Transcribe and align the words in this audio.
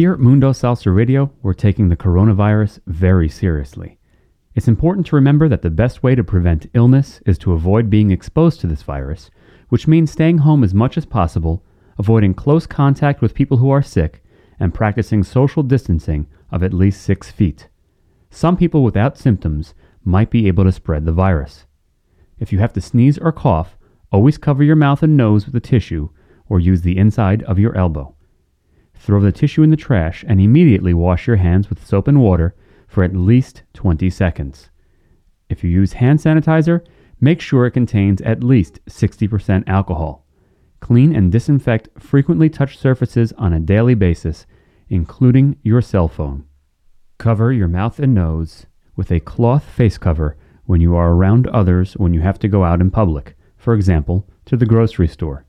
Here 0.00 0.14
at 0.14 0.18
Mundo 0.18 0.52
Salsa 0.52 0.96
Radio, 0.96 1.30
we're 1.42 1.52
taking 1.52 1.90
the 1.90 1.94
coronavirus 1.94 2.80
very 2.86 3.28
seriously. 3.28 3.98
It's 4.54 4.66
important 4.66 5.06
to 5.08 5.16
remember 5.16 5.46
that 5.46 5.60
the 5.60 5.68
best 5.68 6.02
way 6.02 6.14
to 6.14 6.24
prevent 6.24 6.70
illness 6.72 7.20
is 7.26 7.36
to 7.40 7.52
avoid 7.52 7.90
being 7.90 8.10
exposed 8.10 8.60
to 8.60 8.66
this 8.66 8.82
virus, 8.82 9.30
which 9.68 9.86
means 9.86 10.10
staying 10.10 10.38
home 10.38 10.64
as 10.64 10.72
much 10.72 10.96
as 10.96 11.04
possible, 11.04 11.62
avoiding 11.98 12.32
close 12.32 12.66
contact 12.66 13.20
with 13.20 13.34
people 13.34 13.58
who 13.58 13.68
are 13.68 13.82
sick, 13.82 14.24
and 14.58 14.72
practicing 14.72 15.22
social 15.22 15.62
distancing 15.62 16.26
of 16.50 16.62
at 16.62 16.72
least 16.72 17.02
six 17.02 17.30
feet. 17.30 17.68
Some 18.30 18.56
people 18.56 18.82
without 18.82 19.18
symptoms 19.18 19.74
might 20.02 20.30
be 20.30 20.48
able 20.48 20.64
to 20.64 20.72
spread 20.72 21.04
the 21.04 21.12
virus. 21.12 21.66
If 22.38 22.54
you 22.54 22.58
have 22.60 22.72
to 22.72 22.80
sneeze 22.80 23.18
or 23.18 23.32
cough, 23.32 23.76
always 24.10 24.38
cover 24.38 24.64
your 24.64 24.76
mouth 24.76 25.02
and 25.02 25.14
nose 25.14 25.44
with 25.44 25.56
a 25.56 25.60
tissue 25.60 26.08
or 26.48 26.58
use 26.58 26.80
the 26.80 26.96
inside 26.96 27.42
of 27.42 27.58
your 27.58 27.76
elbow. 27.76 28.16
Throw 29.00 29.18
the 29.18 29.32
tissue 29.32 29.62
in 29.62 29.70
the 29.70 29.78
trash 29.78 30.26
and 30.28 30.42
immediately 30.42 30.92
wash 30.92 31.26
your 31.26 31.36
hands 31.36 31.70
with 31.70 31.86
soap 31.86 32.06
and 32.06 32.20
water 32.20 32.54
for 32.86 33.02
at 33.02 33.16
least 33.16 33.62
20 33.72 34.10
seconds. 34.10 34.68
If 35.48 35.64
you 35.64 35.70
use 35.70 35.94
hand 35.94 36.18
sanitizer, 36.18 36.84
make 37.18 37.40
sure 37.40 37.64
it 37.64 37.70
contains 37.70 38.20
at 38.20 38.44
least 38.44 38.78
60% 38.84 39.64
alcohol. 39.66 40.26
Clean 40.80 41.16
and 41.16 41.32
disinfect 41.32 41.88
frequently 41.98 42.50
touched 42.50 42.78
surfaces 42.78 43.32
on 43.38 43.54
a 43.54 43.58
daily 43.58 43.94
basis, 43.94 44.44
including 44.90 45.56
your 45.62 45.80
cell 45.80 46.06
phone. 46.06 46.44
Cover 47.16 47.54
your 47.54 47.68
mouth 47.68 47.98
and 48.00 48.14
nose 48.14 48.66
with 48.96 49.10
a 49.10 49.20
cloth 49.20 49.64
face 49.64 49.96
cover 49.96 50.36
when 50.66 50.82
you 50.82 50.94
are 50.94 51.12
around 51.12 51.46
others 51.46 51.94
when 51.94 52.12
you 52.12 52.20
have 52.20 52.38
to 52.40 52.48
go 52.48 52.64
out 52.64 52.82
in 52.82 52.90
public, 52.90 53.34
for 53.56 53.72
example, 53.72 54.28
to 54.44 54.58
the 54.58 54.66
grocery 54.66 55.08
store. 55.08 55.46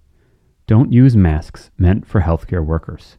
Don't 0.67 0.93
use 0.93 1.17
masks 1.17 1.69
meant 1.77 2.07
for 2.07 2.21
healthcare 2.21 2.65
workers. 2.65 3.17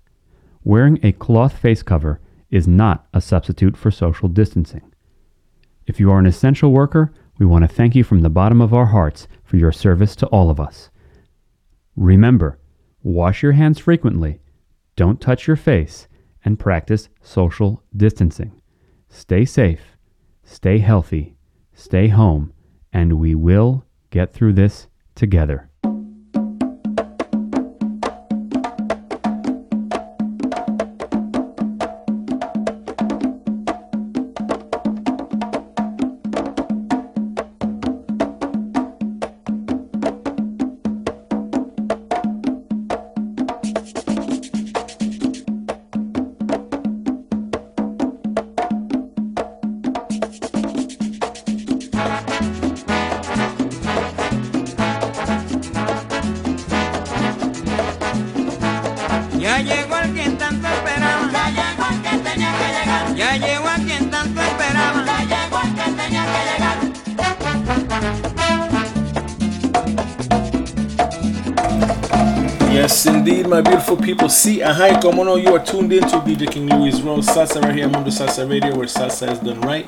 Wearing 0.64 1.00
a 1.02 1.12
cloth 1.12 1.58
face 1.58 1.82
cover 1.82 2.20
is 2.50 2.68
not 2.68 3.06
a 3.12 3.20
substitute 3.20 3.76
for 3.76 3.90
social 3.90 4.28
distancing. 4.28 4.92
If 5.86 5.98
you 5.98 6.10
are 6.12 6.18
an 6.20 6.26
essential 6.26 6.70
worker, 6.70 7.12
we 7.38 7.46
want 7.46 7.62
to 7.62 7.68
thank 7.68 7.96
you 7.96 8.04
from 8.04 8.20
the 8.20 8.30
bottom 8.30 8.60
of 8.60 8.72
our 8.72 8.86
hearts 8.86 9.26
for 9.42 9.56
your 9.56 9.72
service 9.72 10.14
to 10.16 10.26
all 10.26 10.50
of 10.50 10.60
us. 10.60 10.90
Remember, 11.96 12.58
wash 13.02 13.42
your 13.42 13.52
hands 13.52 13.80
frequently, 13.80 14.40
don't 14.94 15.20
touch 15.20 15.48
your 15.48 15.56
face, 15.56 16.06
and 16.44 16.58
practice 16.58 17.08
social 17.20 17.82
distancing. 17.96 18.60
Stay 19.08 19.44
safe, 19.44 19.96
stay 20.44 20.78
healthy, 20.78 21.36
stay 21.74 22.08
home, 22.08 22.52
and 22.92 23.14
we 23.14 23.34
will 23.34 23.84
get 24.10 24.32
through 24.32 24.52
this 24.52 24.86
together. 25.14 25.71
Hi, 74.82 74.98
como 75.00 75.22
no, 75.22 75.36
you 75.36 75.54
are 75.54 75.64
tuned 75.64 75.92
in 75.92 76.00
to 76.00 76.16
DJ 76.26 76.50
King 76.50 76.66
Louie's 76.66 77.00
Royal 77.02 77.18
Salsa 77.18 77.62
right 77.62 77.72
here 77.72 77.84
on 77.84 77.92
Mundo 77.92 78.10
Salsa 78.10 78.50
Radio, 78.50 78.76
where 78.76 78.88
salsa 78.88 79.30
is 79.30 79.38
done 79.38 79.60
right. 79.60 79.86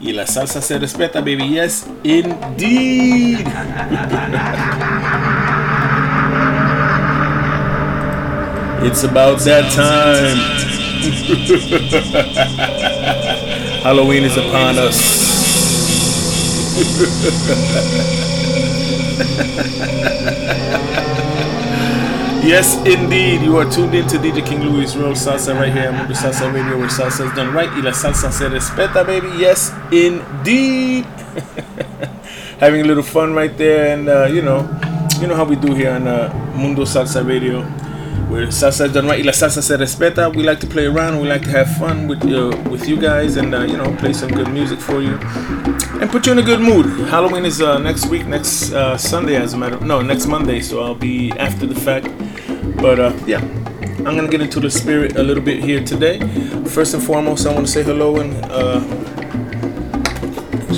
Y 0.00 0.10
la 0.10 0.24
salsa 0.24 0.60
se 0.60 0.76
respeta, 0.76 1.24
baby. 1.24 1.44
Yes, 1.44 1.86
indeed. 2.02 3.38
it's 8.84 9.04
about 9.04 9.38
that 9.42 9.70
time. 9.72 10.36
Halloween 13.84 14.24
is 14.24 14.36
upon 14.36 14.78
us. 14.80 14.98
Yes, 22.44 22.76
indeed. 22.86 23.40
You 23.40 23.56
are 23.56 23.64
tuned 23.70 23.94
in 23.94 24.06
to 24.08 24.18
DJ 24.18 24.44
King 24.46 24.60
Louie's 24.62 24.94
Royal 24.96 25.14
Salsa 25.14 25.54
right 25.58 25.72
here 25.72 25.88
on 25.88 25.96
Mundo 25.96 26.12
Salsa 26.12 26.52
Radio, 26.52 26.76
where 26.78 26.88
salsa 26.88 27.26
is 27.26 27.32
done 27.34 27.54
right. 27.54 27.70
Y 27.70 27.80
la 27.80 27.90
salsa 27.92 28.30
se 28.30 28.44
respeta, 28.48 29.04
baby. 29.04 29.28
Yes, 29.38 29.72
indeed. 29.90 31.04
Having 32.60 32.82
a 32.82 32.84
little 32.84 33.02
fun 33.02 33.32
right 33.34 33.56
there, 33.56 33.94
and 33.96 34.08
uh, 34.10 34.26
you 34.26 34.42
know, 34.42 34.60
you 35.20 35.26
know 35.26 35.34
how 35.34 35.44
we 35.44 35.56
do 35.56 35.72
here 35.74 35.90
on 35.92 36.06
uh, 36.06 36.28
Mundo 36.54 36.82
Salsa 36.84 37.26
Radio, 37.26 37.62
where 38.28 38.46
salsa 38.48 38.86
is 38.86 38.92
done 38.92 39.06
right. 39.06 39.20
Y 39.20 39.24
la 39.24 39.32
salsa 39.32 39.62
se 39.62 39.76
respeta. 39.78 40.28
We 40.34 40.42
like 40.42 40.60
to 40.60 40.66
play 40.66 40.84
around. 40.84 41.20
We 41.20 41.26
like 41.28 41.42
to 41.44 41.50
have 41.50 41.74
fun 41.78 42.06
with 42.08 42.22
uh, 42.24 42.54
with 42.70 42.86
you 42.86 43.00
guys, 43.00 43.36
and 43.36 43.54
uh, 43.54 43.62
you 43.62 43.78
know, 43.78 43.96
play 43.96 44.12
some 44.12 44.30
good 44.30 44.52
music 44.52 44.80
for 44.80 45.00
you, 45.00 45.16
and 45.98 46.10
put 46.10 46.26
you 46.26 46.32
in 46.32 46.38
a 46.38 46.42
good 46.42 46.60
mood. 46.60 46.86
Halloween 47.08 47.46
is 47.46 47.62
uh, 47.62 47.78
next 47.78 48.06
week, 48.06 48.26
next 48.26 48.72
uh, 48.72 48.98
Sunday, 48.98 49.36
as 49.36 49.54
a 49.54 49.56
matter. 49.56 49.76
Of, 49.76 49.82
No, 49.82 50.02
next 50.02 50.26
Monday. 50.26 50.60
So 50.60 50.82
I'll 50.82 50.94
be 50.94 51.32
after 51.32 51.66
the 51.66 51.74
fact. 51.74 52.06
But 52.84 53.00
uh, 53.00 53.16
yeah, 53.26 53.40
I'm 54.04 54.14
gonna 54.14 54.28
get 54.28 54.42
into 54.42 54.60
the 54.60 54.70
spirit 54.70 55.16
a 55.16 55.22
little 55.22 55.42
bit 55.42 55.64
here 55.64 55.82
today. 55.82 56.20
First 56.66 56.92
and 56.92 57.02
foremost, 57.02 57.46
I 57.46 57.54
want 57.54 57.64
to 57.66 57.72
say 57.72 57.82
hello 57.82 58.20
and 58.20 58.34
uh, 58.44 58.78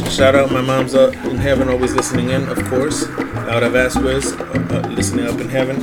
shout 0.08 0.36
out 0.36 0.52
my 0.52 0.60
mom's 0.60 0.94
up 0.94 1.12
in 1.24 1.36
heaven, 1.36 1.68
always 1.68 1.94
listening 1.96 2.30
in, 2.30 2.48
of 2.48 2.64
course. 2.66 3.08
Laura 3.08 3.68
Vazquez, 3.68 4.38
uh, 4.38 4.76
uh, 4.76 4.88
listening 4.90 5.26
up 5.26 5.40
in 5.40 5.48
heaven. 5.48 5.76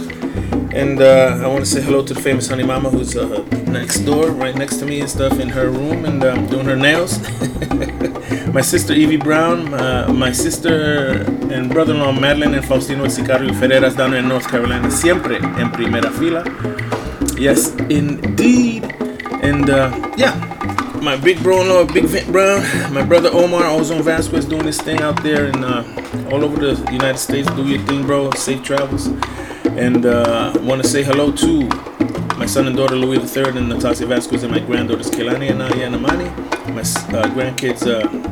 And 0.73 1.01
uh, 1.01 1.41
I 1.43 1.47
want 1.47 1.65
to 1.65 1.69
say 1.69 1.81
hello 1.81 2.05
to 2.05 2.13
the 2.13 2.21
famous 2.21 2.47
Honey 2.47 2.63
Mama 2.63 2.89
who's 2.89 3.17
uh, 3.17 3.45
next 3.67 3.99
door, 4.05 4.31
right 4.31 4.55
next 4.55 4.77
to 4.77 4.85
me 4.85 5.01
and 5.01 5.09
stuff 5.09 5.41
in 5.41 5.49
her 5.49 5.69
room 5.69 6.05
and 6.05 6.23
um, 6.23 6.47
doing 6.47 6.65
her 6.67 6.77
nails. 6.77 7.19
my 8.53 8.61
sister 8.61 8.93
Evie 8.93 9.17
Brown, 9.17 9.73
uh, 9.73 10.07
my 10.13 10.31
sister 10.31 11.23
and 11.51 11.71
brother-in-law 11.71 12.11
Madeline 12.11 12.53
and 12.53 12.63
Faustino 12.63 13.07
Sicario 13.07 13.49
Ferreras 13.49 13.97
down 13.97 14.13
in 14.13 14.27
North 14.27 14.47
Carolina, 14.47 14.91
siempre 14.91 15.37
en 15.37 15.71
primera 15.71 16.11
fila. 16.11 16.43
Yes, 17.35 17.73
indeed. 17.89 18.83
And 19.41 19.71
uh, 19.71 19.89
yeah, 20.17 20.35
my 21.01 21.17
big 21.17 21.41
bro-in-law, 21.41 21.85
Big 21.85 22.05
Vent 22.05 22.31
Brown, 22.31 22.61
my 22.93 23.03
brother 23.03 23.29
Omar 23.33 23.65
Ozone 23.65 24.03
Vazquez 24.03 24.47
doing 24.47 24.65
this 24.65 24.79
thing 24.79 25.01
out 25.01 25.21
there 25.23 25.47
and 25.47 25.65
uh, 25.65 25.83
all 26.31 26.45
over 26.45 26.55
the 26.55 26.91
United 26.91 27.17
States. 27.17 27.49
Do 27.53 27.67
your 27.67 27.81
thing, 27.87 28.05
bro. 28.05 28.29
Safe 28.31 28.61
travels. 28.61 29.07
And 29.65 30.05
uh, 30.05 30.53
want 30.61 30.83
to 30.83 30.87
say 30.87 31.01
hello 31.01 31.31
to 31.31 31.67
my 32.37 32.45
son 32.45 32.67
and 32.67 32.75
daughter 32.75 32.95
Louis 32.95 33.17
III 33.35 33.57
and 33.57 33.69
Natasha 33.69 34.05
Vazquez 34.05 34.43
and 34.43 34.51
my 34.51 34.59
granddaughters 34.59 35.09
Kelani 35.09 35.49
and 35.49 35.61
Aya 35.61 35.87
and 35.87 35.95
Amani. 35.95 36.29
My 36.73 36.81
uh, 36.81 37.27
grandkids 37.33 37.85
uh, 37.85 38.22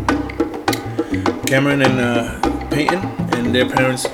Cameron 1.51 1.81
and 1.81 1.99
uh, 1.99 2.67
Peyton 2.69 2.99
and 3.35 3.53
their 3.53 3.67
parents 3.67 4.07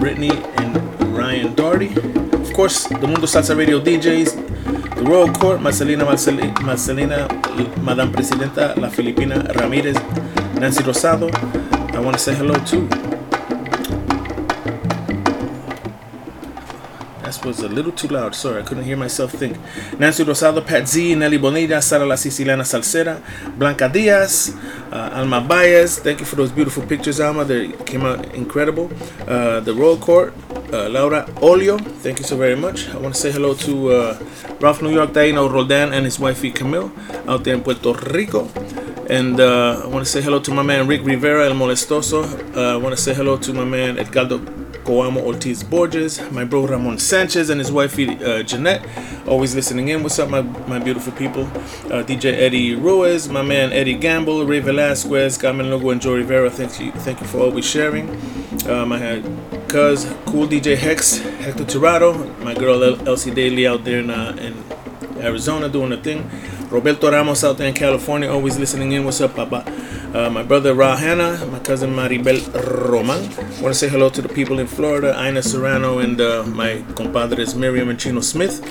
Brittany 0.00 0.30
and 0.56 0.74
Ryan 1.14 1.54
Doherty. 1.54 1.88
Of 2.32 2.50
course, 2.54 2.88
the 2.88 3.06
Mundo 3.06 3.26
Salsa 3.26 3.54
Radio 3.54 3.78
DJs, 3.78 4.96
the 4.96 5.02
Royal 5.02 5.30
Court, 5.30 5.60
Marcelina 5.60 6.06
Marceli- 6.06 6.50
Marcelina, 6.64 7.28
Madame 7.84 8.10
Presidenta, 8.10 8.74
La 8.80 8.88
Filipina 8.88 9.54
Ramirez, 9.60 9.96
Nancy 10.58 10.82
Rosado. 10.82 11.28
I 11.94 12.00
want 12.00 12.16
to 12.16 12.22
say 12.22 12.34
hello 12.34 12.54
to. 12.54 12.88
That's 17.22 17.44
was 17.44 17.60
a 17.60 17.68
little 17.68 17.92
too 17.92 18.08
loud. 18.08 18.34
Sorry, 18.34 18.60
I 18.60 18.62
couldn't 18.64 18.84
hear 18.84 18.96
myself 18.96 19.32
think. 19.32 19.56
Nancy 19.98 20.22
Rosado, 20.24 20.64
Pat 20.66 20.86
Z, 20.86 21.14
Nelly 21.14 21.38
Bonilla, 21.38 21.80
Sara 21.80 22.04
La 22.04 22.14
Siciliana 22.14 22.62
Salsera, 22.64 23.20
Blanca 23.56 23.88
Diaz, 23.88 24.54
uh, 24.90 25.10
Alma 25.22 25.40
Baez. 25.40 26.00
Thank 26.00 26.18
you 26.18 26.26
for 26.26 26.34
those 26.34 26.50
beautiful 26.50 26.82
pictures, 26.82 27.20
Alma. 27.20 27.44
They 27.44 27.70
came 27.86 28.02
out 28.02 28.34
incredible. 28.34 28.90
Uh, 29.28 29.60
the 29.60 29.72
Royal 29.72 29.96
Court, 29.96 30.34
uh, 30.72 30.88
Laura 30.88 31.28
Olio. 31.40 31.78
Thank 31.78 32.18
you 32.18 32.24
so 32.24 32.36
very 32.36 32.56
much. 32.56 32.88
I 32.88 32.96
want 32.96 33.14
to 33.14 33.20
say 33.20 33.30
hello 33.30 33.54
to 33.54 33.92
uh, 33.92 34.18
Ralph 34.60 34.82
New 34.82 34.90
York, 34.92 35.12
Taino 35.12 35.48
Roldan, 35.48 35.92
and 35.92 36.04
his 36.04 36.18
wifey 36.18 36.50
Camille 36.50 36.90
out 37.28 37.44
there 37.44 37.54
in 37.54 37.62
Puerto 37.62 37.92
Rico. 38.10 38.48
And 39.08 39.38
uh, 39.38 39.82
I 39.84 39.86
want 39.86 40.04
to 40.04 40.10
say 40.10 40.20
hello 40.20 40.40
to 40.40 40.50
my 40.50 40.62
man 40.62 40.88
Rick 40.88 41.04
Rivera, 41.04 41.46
El 41.46 41.54
Molestoso. 41.54 42.24
Uh, 42.56 42.74
I 42.74 42.76
want 42.76 42.96
to 42.96 43.00
say 43.00 43.14
hello 43.14 43.36
to 43.36 43.52
my 43.52 43.64
man 43.64 43.98
Edgardo 44.00 44.38
Coamo 44.84 45.22
Ortiz 45.24 45.62
Borges, 45.62 46.20
my 46.30 46.44
bro 46.44 46.66
Ramon 46.66 46.98
Sanchez, 46.98 47.50
and 47.50 47.60
his 47.60 47.70
wife 47.70 47.98
uh, 47.98 48.42
Jeanette. 48.42 48.84
Always 49.28 49.54
listening 49.54 49.88
in. 49.88 50.02
What's 50.02 50.18
up, 50.18 50.28
my, 50.28 50.42
my 50.42 50.78
beautiful 50.78 51.12
people? 51.12 51.44
Uh, 51.44 52.02
DJ 52.02 52.32
Eddie 52.34 52.74
Ruiz, 52.74 53.28
my 53.28 53.42
man 53.42 53.72
Eddie 53.72 53.94
Gamble, 53.94 54.44
Ray 54.44 54.58
Velasquez, 54.58 55.38
Carmen 55.38 55.70
Lugo, 55.70 55.90
and 55.90 56.00
Joe 56.00 56.14
Rivera. 56.16 56.50
Thank 56.50 56.80
you, 56.80 56.90
thank 56.92 57.20
you 57.20 57.26
for 57.26 57.38
always 57.38 57.64
sharing. 57.64 58.08
Um, 58.68 58.92
I 58.92 58.98
had 58.98 59.22
cuz 59.68 60.06
cool 60.26 60.46
DJ 60.46 60.76
Hex, 60.76 61.18
Hector 61.18 61.64
Tirado, 61.64 62.12
my 62.42 62.54
girl 62.54 62.82
El- 62.82 63.08
Elsie 63.08 63.30
Daly 63.30 63.66
out 63.66 63.84
there 63.84 64.00
in, 64.00 64.10
uh, 64.10 64.36
in 64.40 65.22
Arizona 65.22 65.68
doing 65.68 65.90
the 65.90 65.96
thing. 65.98 66.28
Roberto 66.72 67.10
Ramos 67.10 67.44
out 67.44 67.58
there 67.58 67.68
in 67.68 67.74
California, 67.74 68.30
always 68.32 68.58
listening 68.58 68.92
in. 68.92 69.04
What's 69.04 69.20
up, 69.20 69.34
Papa? 69.36 69.62
Uh, 70.14 70.30
my 70.30 70.42
brother 70.42 70.72
Ra 70.74 70.96
Hanna, 70.96 71.44
my 71.50 71.58
cousin 71.58 71.90
Maribel 71.90 72.40
Roman. 72.88 73.20
want 73.60 73.72
to 73.72 73.74
say 73.74 73.88
hello 73.90 74.08
to 74.08 74.22
the 74.22 74.28
people 74.28 74.58
in 74.58 74.66
Florida, 74.66 75.14
Ina 75.22 75.42
Serrano, 75.42 75.98
and 75.98 76.18
uh, 76.18 76.44
my 76.46 76.82
compadres 76.94 77.54
Miriam 77.54 77.90
and 77.90 78.00
Chino 78.00 78.20
Smith. 78.22 78.62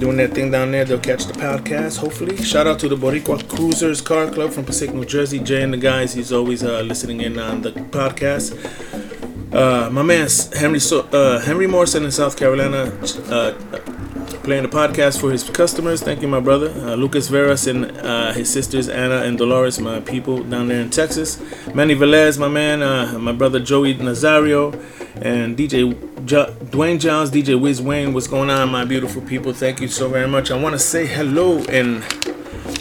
Doing 0.00 0.16
their 0.16 0.26
thing 0.26 0.50
down 0.50 0.72
there, 0.72 0.84
they'll 0.84 0.98
catch 0.98 1.26
the 1.26 1.32
podcast, 1.32 1.98
hopefully. 1.98 2.36
Shout 2.42 2.66
out 2.66 2.80
to 2.80 2.88
the 2.88 2.96
Boricua 2.96 3.48
Cruisers 3.48 4.00
Car 4.00 4.28
Club 4.28 4.50
from 4.50 4.64
Passaic, 4.64 4.92
New 4.92 5.04
Jersey. 5.04 5.38
Jay 5.38 5.62
and 5.62 5.72
the 5.72 5.76
guys, 5.76 6.12
he's 6.14 6.32
always 6.32 6.64
uh, 6.64 6.80
listening 6.80 7.20
in 7.20 7.38
on 7.38 7.62
the 7.62 7.70
podcast. 7.70 8.52
Uh, 9.54 9.88
my 9.90 10.02
man 10.02 10.28
Henry 10.58 10.80
so- 10.80 11.06
uh, 11.12 11.38
Henry 11.40 11.68
Morrison 11.68 12.04
in 12.04 12.10
South 12.10 12.36
Carolina, 12.36 12.90
uh, 13.28 13.52
playing 14.44 14.62
the 14.62 14.68
podcast 14.68 15.20
for 15.20 15.32
his 15.32 15.42
customers. 15.42 16.02
Thank 16.02 16.20
you, 16.20 16.28
my 16.28 16.38
brother. 16.38 16.70
Uh, 16.70 16.94
Lucas 16.94 17.30
Veras 17.30 17.66
and 17.66 17.96
uh, 17.98 18.32
his 18.32 18.52
sisters 18.52 18.88
Anna 18.90 19.22
and 19.22 19.38
Dolores, 19.38 19.80
my 19.80 20.00
people 20.00 20.44
down 20.44 20.68
there 20.68 20.82
in 20.82 20.90
Texas. 20.90 21.40
Manny 21.74 21.94
Velez, 21.94 22.38
my 22.38 22.48
man. 22.48 22.82
Uh, 22.82 23.18
my 23.18 23.32
brother 23.32 23.58
Joey 23.58 23.94
Nazario. 23.94 24.72
And 25.22 25.56
DJ 25.56 25.94
Dwayne 26.24 27.00
Jones, 27.00 27.30
DJ 27.30 27.58
Wiz 27.58 27.80
Wayne. 27.80 28.12
What's 28.12 28.26
going 28.26 28.50
on, 28.50 28.70
my 28.70 28.84
beautiful 28.84 29.22
people? 29.22 29.52
Thank 29.54 29.80
you 29.80 29.88
so 29.88 30.08
very 30.08 30.28
much. 30.28 30.50
I 30.50 30.60
want 30.60 30.74
to 30.74 30.78
say 30.78 31.06
hello 31.06 31.62
and 31.64 32.04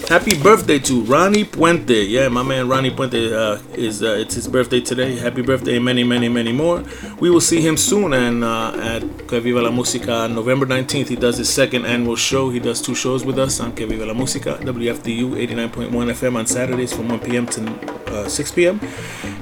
happy 0.08 0.38
birthday 0.42 0.80
to 0.80 1.02
Ronnie 1.04 1.46
Puente. 1.46 2.08
Yeah, 2.10 2.30
my 2.30 2.44
man 2.44 2.68
Ronnie 2.68 2.92
Puente 2.92 3.34
uh, 3.34 3.62
is 3.74 4.04
uh, 4.04 4.18
it's 4.20 4.36
his 4.36 4.48
birthday 4.48 4.80
today. 4.82 5.16
Happy 5.16 5.42
birthday, 5.42 5.76
and 5.78 5.86
many, 5.86 6.04
many, 6.04 6.30
many 6.30 6.52
more. 6.52 6.84
We 7.20 7.30
will 7.30 7.42
see 7.42 7.62
him 7.62 7.78
soon 7.78 8.14
and 8.14 8.44
uh, 8.44 8.74
at 8.76 9.28
Que 9.28 9.40
Viva 9.40 9.62
la 9.62 9.72
Música 9.72 10.26
on 10.26 10.36
November 10.36 10.66
19th. 10.66 11.08
He 11.08 11.16
does 11.16 11.38
his 11.38 11.52
second 11.52 11.86
annual 11.86 12.16
show. 12.16 12.50
He 12.50 12.60
does 12.60 12.82
two 12.82 12.96
shows 12.96 13.26
with 13.26 13.40
us 13.40 13.60
on 13.60 13.74
Que 13.74 13.86
Viva 13.88 14.06
la 14.06 14.14
Música, 14.14 14.58
WFDU 14.60 15.36
89.1 15.48 15.90
FM 15.90 16.36
on 16.38 16.46
Saturdays 16.48 16.94
from 16.94 17.10
1 17.10 17.20
p.m. 17.20 17.46
to 17.48 17.62
uh, 18.08 18.28
6 18.28 18.52
p.m. 18.52 18.80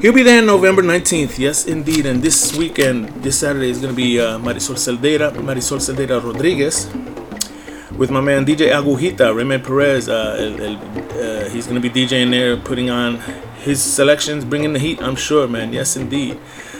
He'll 0.01 0.13
be 0.13 0.23
there 0.23 0.41
November 0.41 0.81
19th. 0.81 1.37
Yes, 1.37 1.65
indeed. 1.67 2.05
And 2.05 2.21
this 2.21 2.55
weekend, 2.55 3.09
this 3.23 3.39
Saturday 3.39 3.69
is 3.69 3.79
going 3.79 3.93
to 3.93 3.95
be 3.95 4.19
uh, 4.19 4.37
Marisol 4.39 4.75
Celdera, 4.75 5.31
Marisol 5.31 5.79
Celdera 5.79 6.23
Rodriguez 6.23 6.89
with 8.01 8.09
my 8.09 8.19
man 8.19 8.43
DJ 8.43 8.71
Agujita, 8.71 9.31
Raymond 9.35 9.63
Perez. 9.63 10.09
Uh, 10.09 10.35
el, 10.39 10.59
el, 10.59 10.75
uh, 10.75 11.49
he's 11.51 11.67
to 11.67 11.79
be 11.79 11.87
DJing 11.87 12.31
there, 12.31 12.57
putting 12.57 12.89
on 12.89 13.17
his 13.59 13.79
selections, 13.79 14.43
bringing 14.43 14.73
the 14.73 14.79
heat, 14.79 14.99
I'm 15.03 15.15
sure, 15.15 15.47
man. 15.47 15.71
Yes, 15.71 15.95
indeed. 15.95 16.39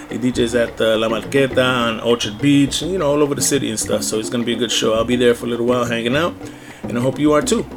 He 0.09 0.17
DJs 0.17 0.55
at 0.55 0.81
uh, 0.81 0.97
La 0.97 1.09
Marqueta 1.09 1.63
on 1.63 1.99
Orchard 1.99 2.41
Beach, 2.41 2.81
you 2.81 2.97
know, 2.97 3.11
all 3.11 3.21
over 3.21 3.35
the 3.35 3.41
city 3.43 3.69
and 3.69 3.79
stuff. 3.79 4.01
So 4.01 4.17
it's 4.17 4.31
to 4.31 4.43
be 4.43 4.53
a 4.53 4.57
good 4.57 4.71
show. 4.71 4.93
I'll 4.93 5.05
be 5.05 5.15
there 5.15 5.35
for 5.35 5.45
a 5.45 5.49
little 5.49 5.67
while 5.67 5.85
hanging 5.85 6.15
out, 6.15 6.33
and 6.81 6.97
I 6.97 7.01
hope 7.01 7.19
you 7.19 7.33
are 7.33 7.43
too. 7.43 7.67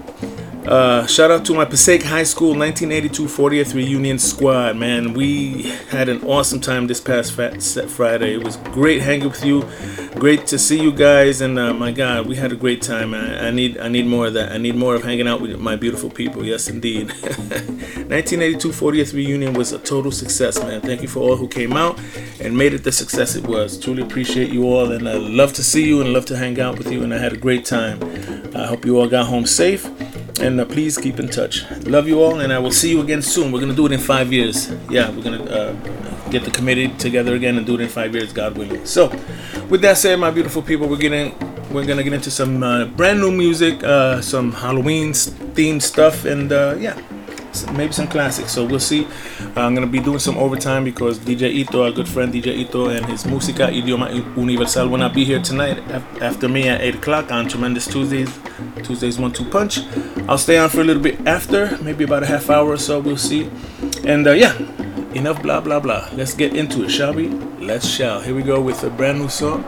Uh, 0.66 1.06
shout 1.06 1.31
out 1.31 1.44
to 1.44 1.52
my 1.52 1.66
Passaic 1.66 2.02
High 2.02 2.22
School 2.22 2.56
1982 2.56 3.25
40th 3.25 3.75
Reunion 3.75 4.19
Squad, 4.19 4.76
man. 4.76 5.12
We 5.12 5.64
had 5.90 6.08
an 6.08 6.25
awesome 6.25 6.58
time 6.58 6.87
this 6.87 7.02
past 7.02 7.34
Friday. 7.34 8.32
It 8.32 8.43
was 8.43 8.56
great 8.56 9.02
hanging 9.02 9.28
with 9.28 9.44
you. 9.44 9.69
Great 10.14 10.46
to 10.46 10.58
see 10.58 10.81
you 10.81 10.90
guys, 10.90 11.43
and 11.43 11.58
uh, 11.58 11.75
my 11.75 11.93
God, 11.93 12.26
we 12.26 12.37
had 12.37 12.50
a 12.50 12.56
great 12.56 12.81
time. 12.81 13.12
I, 13.12 13.49
I 13.49 13.50
need, 13.50 13.76
I 13.76 13.88
need 13.88 14.06
more 14.06 14.28
of 14.28 14.34
that. 14.34 14.52
I 14.52 14.56
need 14.56 14.75
more 14.75 14.94
of 14.94 15.02
hanging 15.02 15.28
out 15.28 15.43
with 15.43 15.58
my 15.58 15.76
beautiful 15.76 16.08
people. 16.08 16.43
Yes, 16.43 16.67
indeed. 16.69 17.08
1982 18.08 18.69
40th 18.70 19.12
Reunion 19.12 19.52
was 19.52 19.72
a 19.72 19.78
total 19.78 20.10
success, 20.12 20.58
man. 20.60 20.81
Thank 20.81 21.02
you 21.02 21.08
for 21.08 21.20
all 21.20 21.37
who 21.37 21.46
came 21.46 21.75
out 21.75 22.00
and 22.40 22.56
made 22.56 22.72
it 22.72 22.84
the 22.84 22.93
success 22.93 23.37
it 23.37 23.46
was. 23.46 23.78
Truly 23.78 24.02
appreciate 24.02 24.50
you 24.50 24.64
all, 24.64 24.93
and 24.93 25.06
I 25.06 25.14
love 25.14 25.52
to 25.55 25.62
see 25.62 25.87
you 25.87 26.00
and 26.00 26.14
love 26.14 26.25
to 26.26 26.38
hang 26.38 26.58
out 26.58 26.78
with 26.78 26.90
you. 26.90 27.02
And 27.02 27.12
I 27.12 27.19
had 27.19 27.34
a 27.34 27.37
great 27.37 27.67
time. 27.67 28.02
I 28.56 28.67
hope 28.67 28.87
you 28.87 28.99
all 28.99 29.08
got 29.08 29.26
home 29.26 29.44
safe 29.44 29.84
and 30.40 30.60
uh, 30.60 30.64
please 30.64 30.96
keep 30.98 31.19
in 31.19 31.28
touch. 31.28 31.64
Love 31.84 32.08
you 32.08 32.20
all, 32.20 32.40
and 32.40 32.52
I 32.52 32.58
will 32.58 32.72
see 32.72 32.90
you 32.90 33.00
again 33.00 33.22
soon. 33.22 33.52
We're 33.52 33.60
gonna 33.60 33.75
do 33.75 33.86
it 33.86 33.92
in 33.92 34.00
five 34.00 34.32
years. 34.32 34.70
Yeah, 34.90 35.10
we're 35.10 35.22
gonna 35.22 35.44
uh, 35.44 35.72
get 36.31 36.44
the 36.44 36.50
committee 36.50 36.88
together 36.88 37.34
again 37.34 37.56
and 37.56 37.66
do 37.66 37.75
it 37.75 37.81
in 37.81 37.88
five 37.88 38.14
years, 38.14 38.32
God 38.32 38.56
willing. 38.56 38.84
So, 38.86 39.08
with 39.69 39.81
that 39.82 39.98
said, 39.98 40.19
my 40.19 40.31
beautiful 40.31 40.62
people, 40.62 40.88
we're 40.88 40.96
getting 40.96 41.34
we're 41.70 41.86
gonna 41.86 42.02
get 42.04 42.12
into 42.12 42.31
some 42.31 42.62
uh, 42.62 42.84
brand 42.86 43.20
new 43.20 43.31
music, 43.32 43.82
uh, 43.82 44.20
some 44.20 44.52
Halloween 44.52 45.12
themed 45.12 45.82
stuff, 45.82 46.25
and 46.25 46.52
uh, 46.52 46.76
yeah, 46.78 47.00
maybe 47.72 47.92
some 47.92 48.08
classics. 48.08 48.52
So 48.52 48.64
we'll 48.64 48.80
see. 48.80 49.06
I'm 49.56 49.74
gonna 49.74 49.86
be 49.86 50.00
doing 50.00 50.18
some 50.18 50.36
overtime 50.36 50.84
because 50.84 51.18
DJ 51.18 51.52
Ito, 51.62 51.84
our 51.84 51.92
good 51.92 52.08
friend 52.08 52.32
DJ 52.32 52.48
Ito, 52.56 52.88
and 52.88 53.06
his 53.06 53.24
Música 53.24 53.68
Idioma 53.70 54.36
Universal 54.36 54.88
will 54.88 54.98
not 54.98 55.14
be 55.14 55.24
here 55.24 55.40
tonight 55.40 55.78
after 56.20 56.48
me 56.48 56.68
at 56.68 56.80
8 56.80 56.94
o'clock 56.96 57.32
on 57.32 57.48
Tremendous 57.48 57.86
Tuesdays. 57.86 58.30
Tuesdays 58.82 59.18
one 59.18 59.32
two 59.32 59.44
punch. 59.44 59.80
I'll 60.28 60.38
stay 60.38 60.58
on 60.58 60.68
for 60.68 60.80
a 60.80 60.84
little 60.84 61.02
bit 61.02 61.26
after, 61.26 61.78
maybe 61.82 62.04
about 62.04 62.22
a 62.22 62.26
half 62.26 62.50
hour 62.50 62.70
or 62.70 62.76
so. 62.76 63.00
We'll 63.00 63.16
see. 63.16 63.50
And 64.04 64.26
uh, 64.26 64.32
yeah, 64.32 64.56
enough 65.14 65.42
blah 65.42 65.60
blah 65.60 65.80
blah. 65.80 66.08
Let's 66.12 66.34
get 66.34 66.54
into 66.54 66.84
it, 66.84 66.90
shall 66.90 67.14
we? 67.14 67.28
Let's 67.60 67.88
shall. 67.88 68.20
Here 68.20 68.34
we 68.34 68.42
go 68.42 68.60
with 68.60 68.82
a 68.84 68.90
brand 68.90 69.18
new 69.18 69.28
song. 69.28 69.64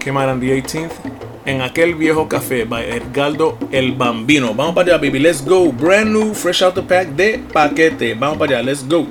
Came 0.00 0.16
out 0.16 0.28
on 0.28 0.40
the 0.40 0.50
18th. 0.50 1.31
En 1.44 1.60
aquel 1.60 1.96
viejo 1.96 2.28
café 2.28 2.64
by 2.64 2.84
Edgardo 2.84 3.58
El 3.72 3.92
Bambino. 3.92 4.54
Vamos 4.54 4.74
para 4.74 4.94
allá, 4.94 4.98
baby. 4.98 5.18
Let's 5.18 5.44
go. 5.44 5.72
Brand 5.72 6.12
new, 6.12 6.34
fresh 6.34 6.62
out 6.62 6.74
the 6.74 6.82
pack 6.82 7.08
de 7.16 7.40
paquete. 7.52 8.14
Vamos 8.14 8.38
para 8.38 8.58
allá. 8.58 8.62
Let's 8.62 8.86
go. 8.86 9.08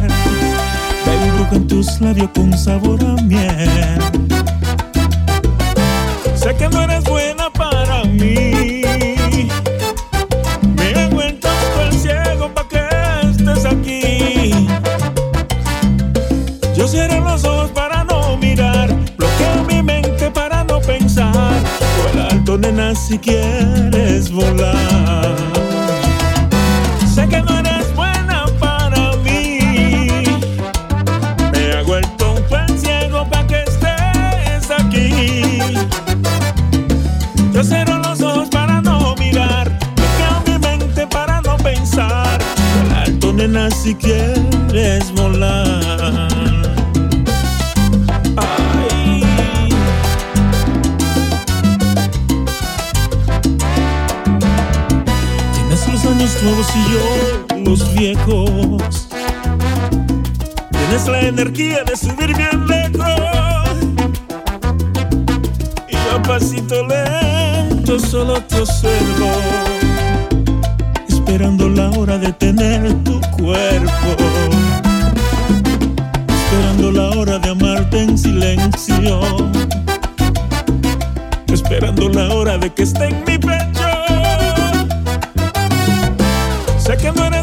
Me 0.00 1.14
embrujo 1.14 1.54
en 1.54 1.66
tus 1.66 2.00
labios 2.00 2.30
con 2.34 2.56
sabor 2.56 3.02
a 3.04 3.20
miel. 3.22 4.00
Sé 6.34 6.54
que 6.56 6.68
no 6.68 6.82
eres 6.82 7.04
buena 7.04 7.50
para 7.50 8.04
mí. 8.04 8.82
Me 10.76 10.90
he 10.92 11.08
vuelto 11.08 11.48
el 11.84 11.92
ciego 11.98 12.50
para 12.54 12.68
que 12.68 12.82
estés 13.30 13.64
aquí. 13.64 14.66
Yo 16.76 16.86
cierro 16.86 17.20
los 17.20 17.44
ojos 17.44 17.70
para 17.70 18.04
no 18.04 18.36
mirar. 18.36 18.88
Bloqueo 19.16 19.64
mi 19.68 19.82
mente 19.82 20.30
para 20.30 20.64
no 20.64 20.80
pensar. 20.80 21.54
Vuela 22.02 22.28
alto, 22.28 22.58
nena, 22.58 22.94
si 22.94 23.18
quieres 23.18 24.30
volar. 24.30 25.65
Yo 37.56 37.64
cierro 37.64 37.96
los 38.00 38.20
ojos 38.20 38.50
para 38.50 38.82
no 38.82 39.14
mirar. 39.16 39.78
Bloqueo 39.96 40.42
mi 40.46 40.58
mente 40.58 41.06
para 41.06 41.40
no 41.40 41.56
pensar. 41.56 42.38
Vuela 42.74 43.00
alto, 43.04 43.32
nena, 43.32 43.70
si 43.70 43.94
quieres 43.94 45.10
volar. 45.14 46.28
Ay. 48.36 49.22
Tienes 55.54 55.88
los 55.88 56.04
años 56.04 56.42
nuevos 56.42 56.66
y 56.76 56.92
yo 56.92 57.60
los 57.64 57.94
viejos. 57.94 59.08
Tienes 60.72 61.08
la 61.08 61.20
energía 61.20 61.84
de 61.84 61.96
subir 61.96 62.36
bien 62.36 62.66
lejos. 62.66 63.08
Y 65.88 65.92
yo 65.94 66.16
a 66.16 66.22
pasito 66.22 66.86
lento 67.86 67.98
solo 68.06 68.40
te 68.42 68.60
observo. 68.60 69.30
Esperando 71.08 71.68
la 71.68 71.90
hora 71.90 72.18
de 72.18 72.32
tener 72.32 72.92
tu 73.04 73.20
cuerpo. 73.30 74.16
Esperando 76.28 76.90
la 76.92 77.10
hora 77.16 77.38
de 77.38 77.50
amarte 77.50 78.02
en 78.02 78.18
silencio. 78.18 79.20
Esperando 81.52 82.08
la 82.08 82.34
hora 82.34 82.58
de 82.58 82.70
que 82.70 82.82
esté 82.82 83.06
en 83.06 83.24
mi 83.26 83.38
pecho. 83.38 83.90
Sé 86.78 86.96
que 86.96 87.12
no 87.12 87.35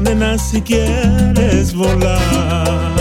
Nena, 0.00 0.36
si 0.36 0.60
quieres 0.60 1.74
volar. 1.74 2.92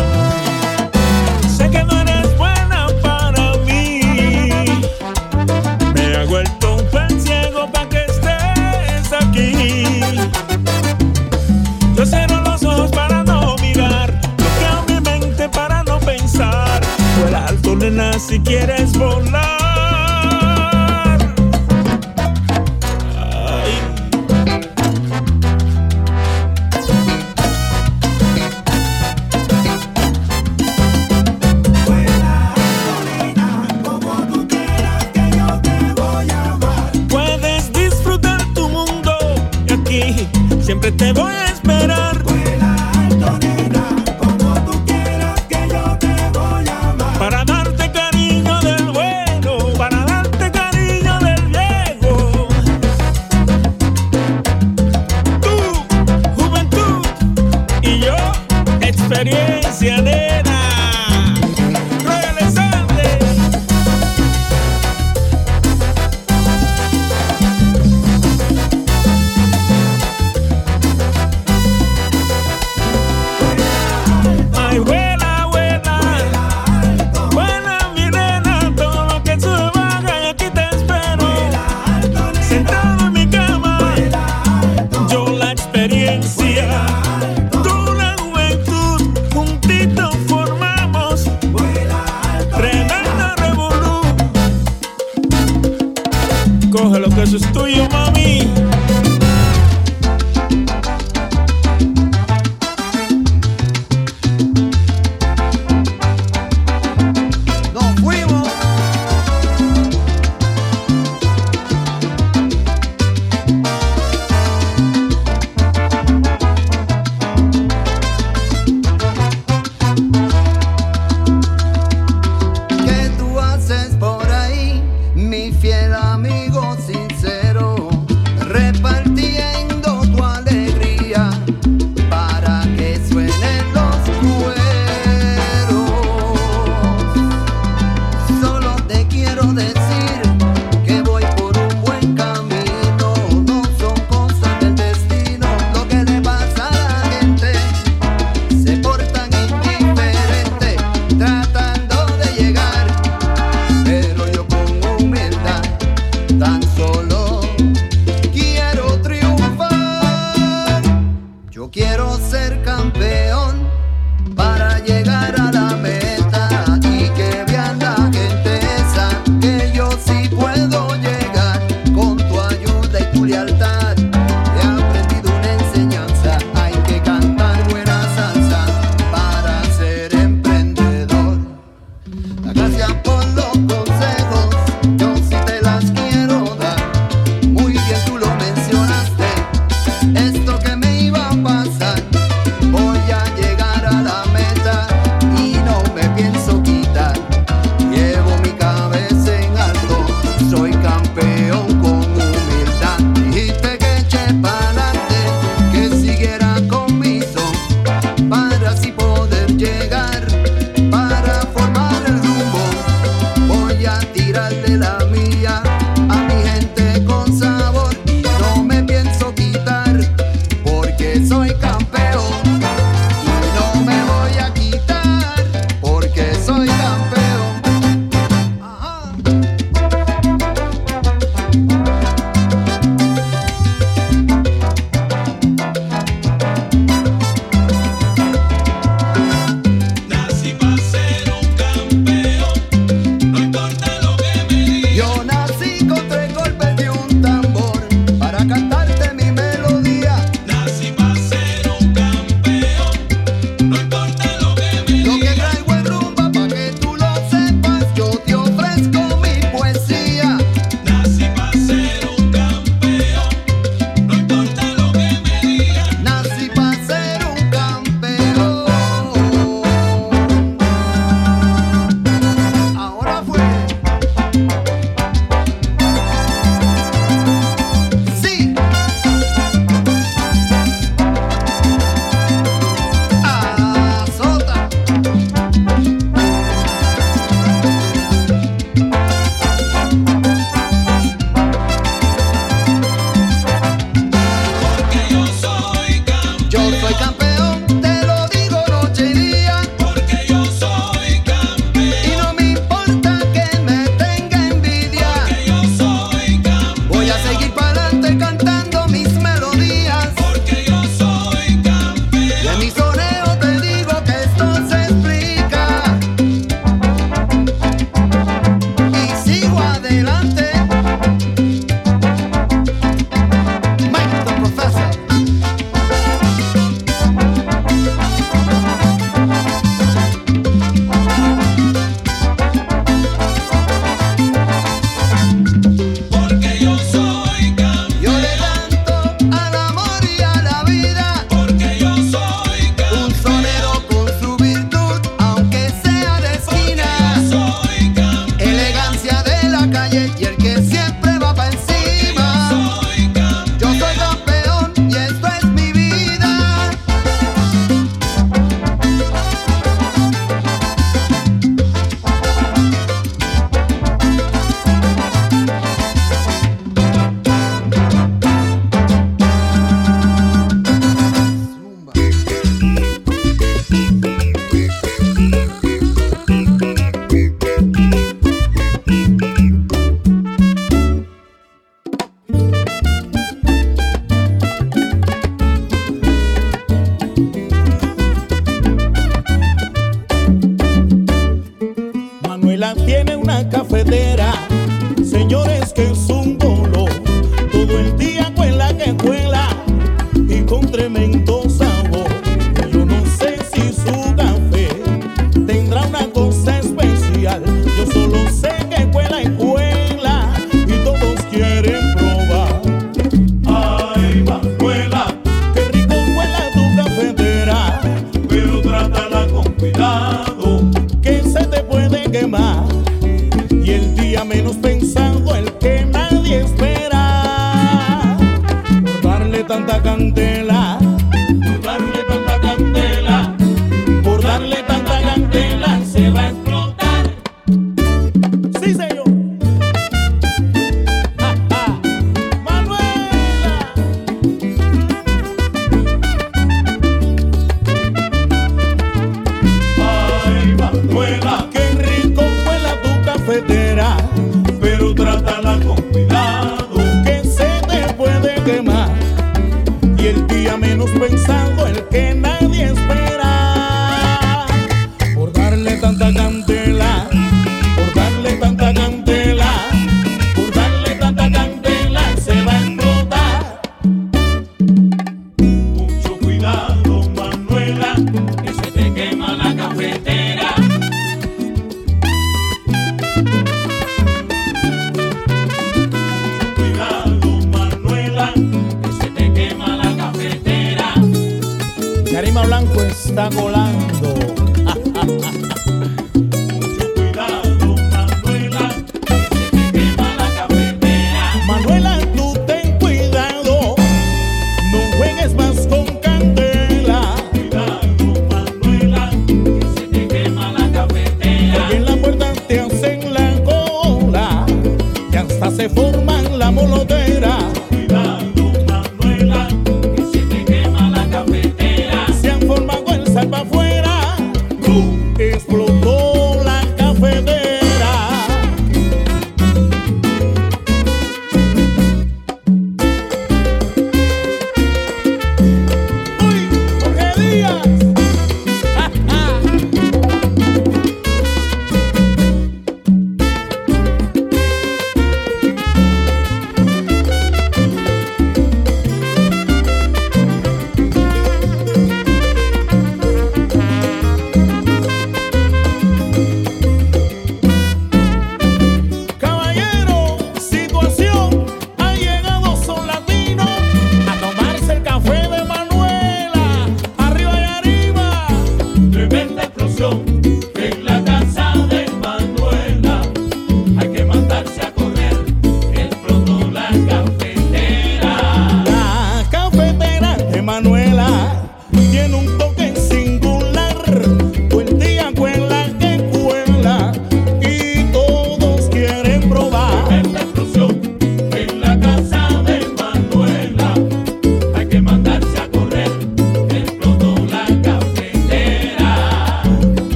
Sé 1.58 1.70
que 1.70 1.84
no 1.84 2.00
eres 2.00 2.38
buena 2.38 2.88
para 3.02 3.58
mí. 3.66 4.00
Me 5.94 6.16
ha 6.16 6.26
vuelto 6.26 6.76
un 6.76 6.90
buen 6.92 7.22
ciego 7.22 7.70
para 7.70 7.90
que 7.90 8.06
estés 8.06 9.12
aquí. 9.12 10.00
Yo 11.98 12.06
cierro 12.06 12.42
los 12.42 12.64
ojos 12.64 12.92
para 12.92 13.24
no 13.26 13.58
mirar. 13.58 14.18
Bloqueo 14.38 14.86
mi 14.88 15.02
mente 15.02 15.50
para 15.50 15.84
no 15.84 16.00
pensar. 16.00 16.82
Vuela 17.20 17.46
alto, 17.48 17.76
nena, 17.76 18.18
si 18.18 18.40
quieres 18.40 18.98
volar. 18.98 19.65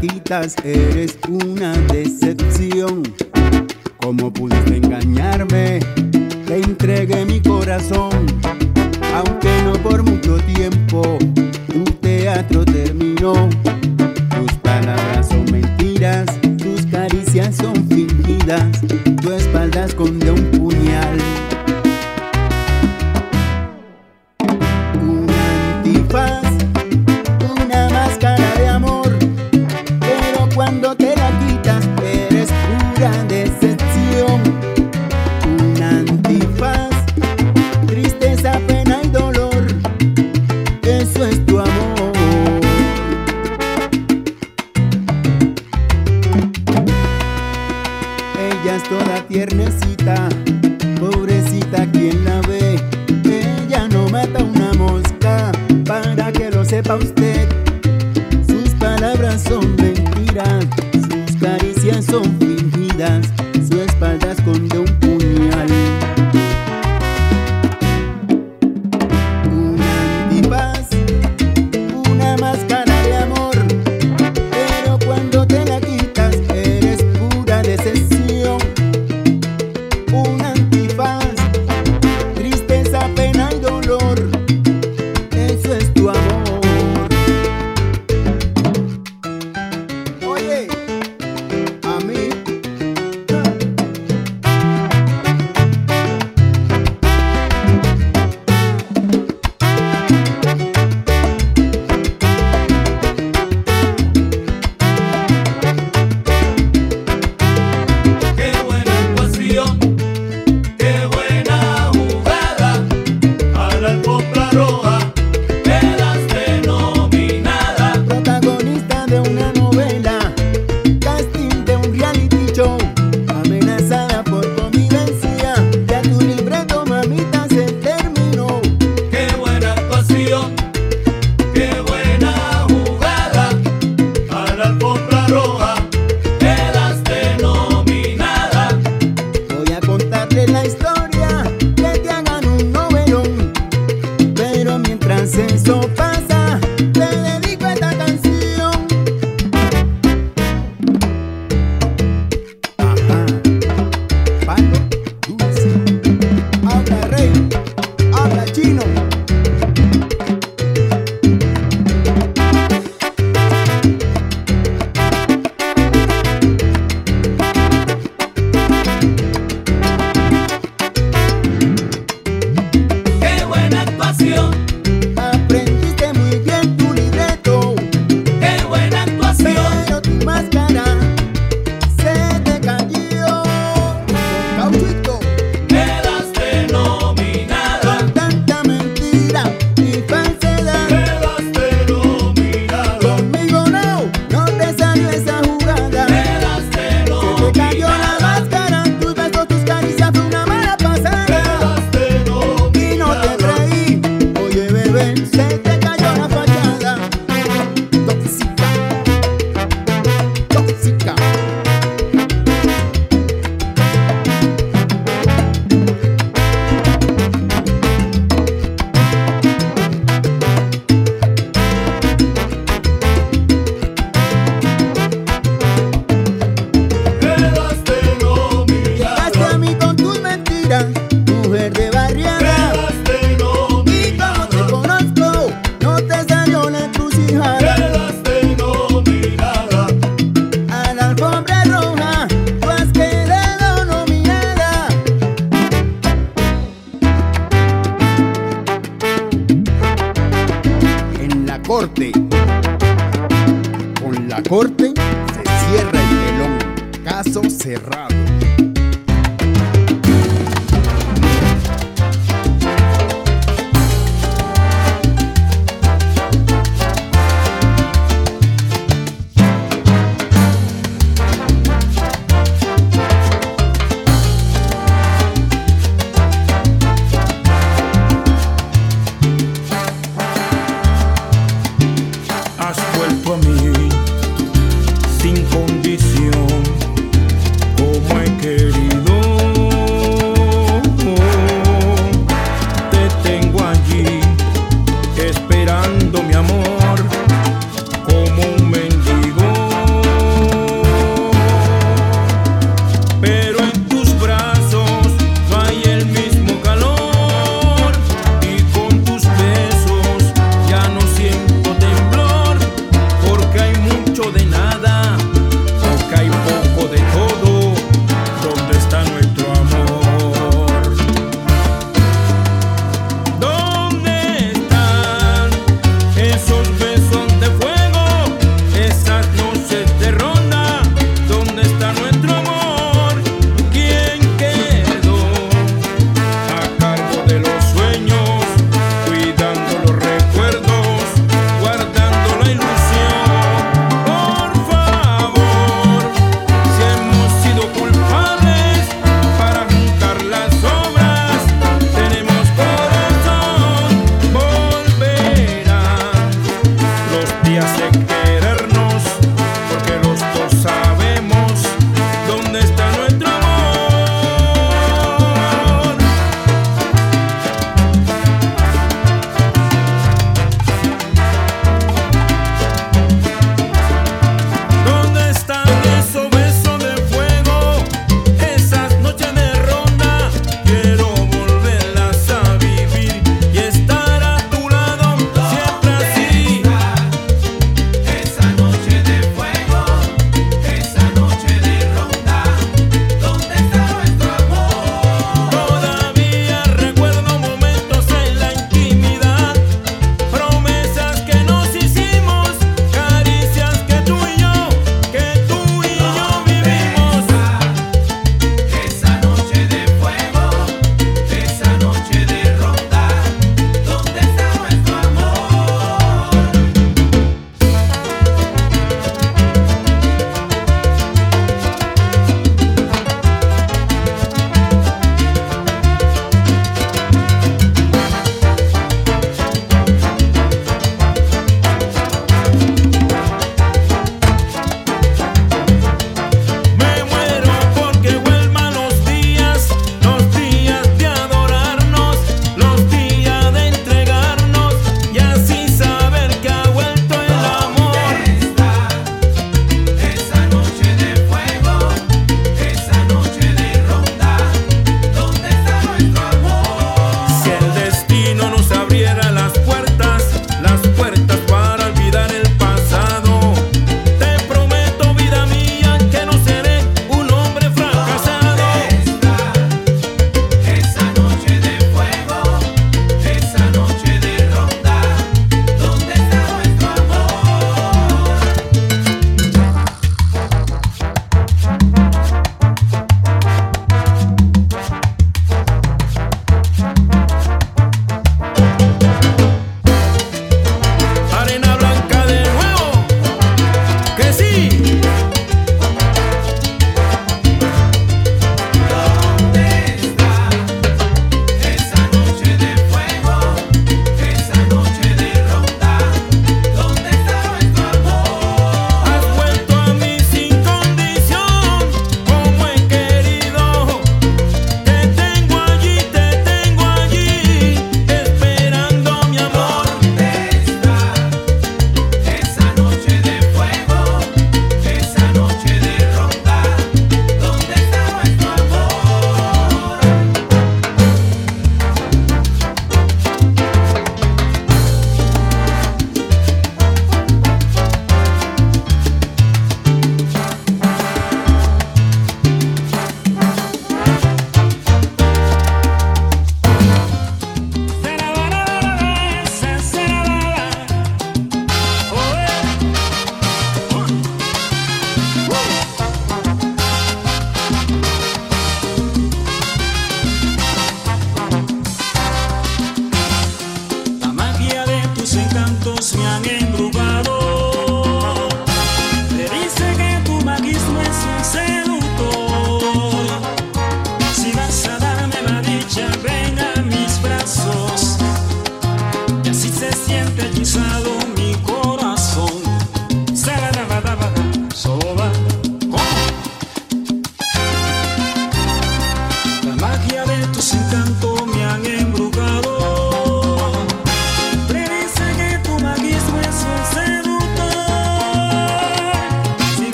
patitas 0.00 0.56
eres 0.64 1.18
un 1.28 1.49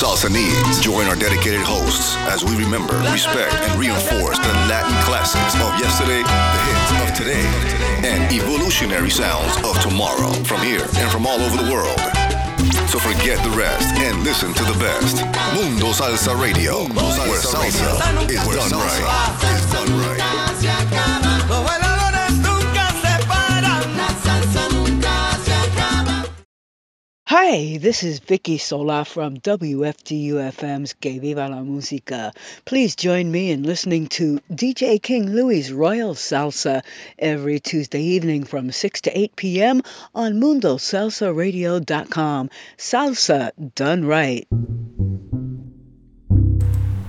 salsa 0.00 0.32
needs. 0.32 0.80
Join 0.80 1.04
our 1.06 1.14
dedicated 1.14 1.60
hosts 1.60 2.16
as 2.32 2.42
we 2.42 2.56
remember, 2.56 2.96
respect, 3.12 3.52
and 3.52 3.78
reinforce 3.78 4.38
the 4.38 4.52
Latin 4.64 4.96
classics 5.04 5.52
of 5.60 5.76
yesterday, 5.76 6.24
the 6.24 6.60
hits 6.64 6.90
of 7.04 7.08
today, 7.12 7.44
and 8.08 8.32
evolutionary 8.32 9.10
sounds 9.10 9.56
of 9.58 9.78
tomorrow 9.82 10.32
from 10.44 10.62
here 10.62 10.88
and 10.96 11.10
from 11.12 11.26
all 11.26 11.38
over 11.38 11.62
the 11.62 11.70
world. 11.70 12.00
So 12.88 12.98
forget 12.98 13.44
the 13.44 13.52
rest 13.52 13.94
and 14.00 14.24
listen 14.24 14.54
to 14.54 14.64
the 14.64 14.78
best. 14.80 15.22
Mundo 15.54 15.92
Salsa 15.92 16.32
Radio, 16.40 16.88
Mundo 16.88 17.00
salsa 17.12 17.28
where 17.28 17.40
salsa 17.40 18.30
is 18.30 18.40
done 18.40 18.70
salsa. 18.70 19.04
right. 19.04 19.39
Hi, 27.52 27.78
this 27.78 28.04
is 28.04 28.20
Vicky 28.20 28.58
Sola 28.58 29.04
from 29.04 29.38
WFDU 29.38 30.34
FM's 30.52 30.92
Que 30.92 31.18
Viva 31.18 31.48
la 31.48 31.64
Música. 31.64 32.32
Please 32.64 32.94
join 32.94 33.32
me 33.32 33.50
in 33.50 33.64
listening 33.64 34.06
to 34.06 34.38
DJ 34.52 35.02
King 35.02 35.34
Louie's 35.34 35.72
Royal 35.72 36.14
Salsa 36.14 36.84
every 37.18 37.58
Tuesday 37.58 38.02
evening 38.02 38.44
from 38.44 38.70
6 38.70 39.00
to 39.00 39.18
8 39.18 39.34
p.m. 39.34 39.82
on 40.14 40.34
MundoSalsaRadio.com. 40.34 42.50
Salsa 42.78 43.50
done 43.74 44.04
right. 44.04 44.46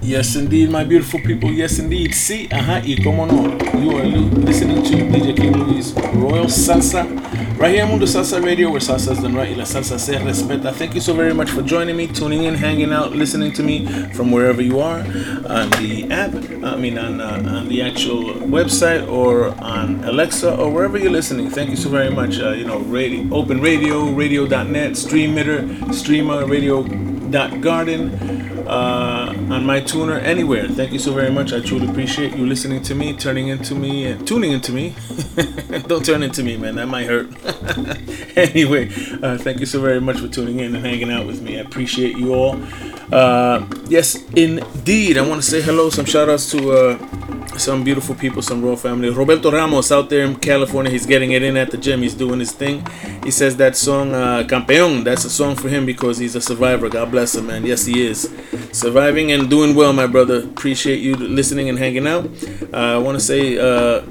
Yes, 0.01 0.35
indeed, 0.35 0.71
my 0.71 0.83
beautiful 0.83 1.19
people. 1.19 1.51
Yes, 1.51 1.77
indeed. 1.77 2.15
See, 2.15 2.47
Sí, 2.47 2.51
ajá, 2.51 2.81
y 2.83 2.95
cómo 3.03 3.27
no. 3.27 3.59
You 3.79 3.95
are 3.95 4.07
listening 4.07 4.81
to 4.81 5.05
DJ 5.05 5.35
King 5.37 5.53
Louie's 5.53 5.93
Royal 6.15 6.47
Salsa 6.47 7.05
right 7.61 7.75
here 7.75 7.83
on 7.83 7.89
Mundo 7.89 8.07
Salsa 8.07 8.43
Radio, 8.43 8.71
where 8.71 8.79
salsa 8.79 9.11
is 9.11 9.19
done 9.19 9.35
right 9.35 9.51
y 9.51 9.55
la 9.55 9.65
salsa 9.65 9.99
se 9.99 10.13
respeta. 10.17 10.73
Thank 10.73 10.95
you 10.95 11.01
so 11.01 11.13
very 11.13 11.31
much 11.31 11.51
for 11.51 11.61
joining 11.61 11.95
me, 11.95 12.07
tuning 12.07 12.45
in, 12.45 12.55
hanging 12.55 12.91
out, 12.91 13.11
listening 13.11 13.51
to 13.53 13.61
me 13.61 13.85
from 14.13 14.31
wherever 14.31 14.63
you 14.63 14.79
are 14.79 15.01
on 15.47 15.69
the 15.77 16.07
app. 16.09 16.33
I 16.63 16.75
mean, 16.75 16.97
on 16.97 17.21
uh, 17.21 17.59
on 17.59 17.67
the 17.67 17.83
actual 17.83 18.23
website 18.49 19.07
or 19.07 19.49
on 19.63 20.03
Alexa 20.05 20.57
or 20.57 20.71
wherever 20.71 20.97
you're 20.97 21.11
listening. 21.11 21.51
Thank 21.51 21.69
you 21.69 21.75
so 21.75 21.89
very 21.89 22.09
much. 22.09 22.39
Uh, 22.39 22.49
you 22.53 22.65
know, 22.65 22.79
radio, 22.79 23.31
Open 23.31 23.61
Radio, 23.61 24.09
Radio.net, 24.09 24.93
Streamitter, 24.93 25.93
Streamer, 25.93 26.47
Radio.garden 26.47 28.09
uh, 28.67 29.00
on 29.51 29.65
my 29.65 29.81
tuner 29.81 30.17
anywhere. 30.19 30.67
Thank 30.67 30.93
you 30.93 30.99
so 30.99 31.13
very 31.13 31.31
much. 31.31 31.51
I 31.51 31.59
truly 31.59 31.87
appreciate 31.89 32.35
you 32.35 32.45
listening 32.45 32.81
to 32.83 32.95
me, 32.95 33.13
turning 33.13 33.49
into 33.49 33.75
me, 33.75 34.05
and 34.05 34.25
tuning 34.25 34.51
into 34.51 34.71
me. 34.71 34.95
Don't 35.87 36.05
turn 36.05 36.23
into 36.23 36.43
me, 36.43 36.57
man. 36.57 36.75
That 36.75 36.87
might 36.87 37.07
hurt. 37.07 37.27
anyway, 38.37 38.89
uh, 39.21 39.37
thank 39.37 39.59
you 39.59 39.65
so 39.65 39.81
very 39.81 39.99
much 39.99 40.19
for 40.19 40.27
tuning 40.27 40.59
in 40.59 40.75
and 40.75 40.85
hanging 40.85 41.11
out 41.11 41.27
with 41.27 41.41
me. 41.41 41.57
I 41.57 41.61
appreciate 41.61 42.17
you 42.17 42.33
all. 42.33 42.61
Uh, 43.11 43.67
yes, 43.87 44.15
indeed. 44.31 45.17
I 45.17 45.27
want 45.27 45.41
to 45.41 45.47
say 45.49 45.61
hello. 45.61 45.89
Some 45.89 46.05
shout 46.05 46.29
outs 46.29 46.49
to 46.51 46.71
uh, 46.71 46.97
some 47.57 47.83
beautiful 47.83 48.15
people, 48.15 48.41
some 48.41 48.61
royal 48.63 48.77
family. 48.77 49.09
Roberto 49.09 49.51
Ramos 49.51 49.91
out 49.91 50.09
there 50.09 50.25
in 50.25 50.35
California. 50.35 50.91
He's 50.91 51.05
getting 51.05 51.31
it 51.31 51.43
in 51.43 51.57
at 51.57 51.71
the 51.71 51.77
gym. 51.77 52.01
He's 52.01 52.13
doing 52.13 52.39
his 52.39 52.51
thing. 52.51 52.85
He 53.23 53.31
says 53.31 53.57
that 53.57 53.75
song, 53.75 54.13
uh, 54.13 54.43
Campeón, 54.47 55.03
that's 55.03 55.25
a 55.25 55.29
song 55.29 55.55
for 55.55 55.69
him 55.69 55.85
because 55.85 56.17
he's 56.17 56.35
a 56.35 56.41
survivor. 56.41 56.89
God 56.89 57.11
bless 57.11 57.35
him, 57.35 57.47
man. 57.47 57.65
Yes, 57.65 57.85
he 57.85 58.05
is. 58.05 58.31
Surviving 58.71 59.31
and 59.31 59.49
doing 59.49 59.75
well, 59.75 59.93
my 59.93 60.07
brother. 60.07 60.43
Appreciate 60.43 60.99
you 60.99 61.15
listening 61.15 61.69
and 61.69 61.77
hanging 61.77 62.07
out. 62.07 62.25
Uh, 62.73 62.95
I 62.95 62.97
want 62.97 63.19
to 63.19 63.23
say 63.23 63.57
uh, 63.57 64.01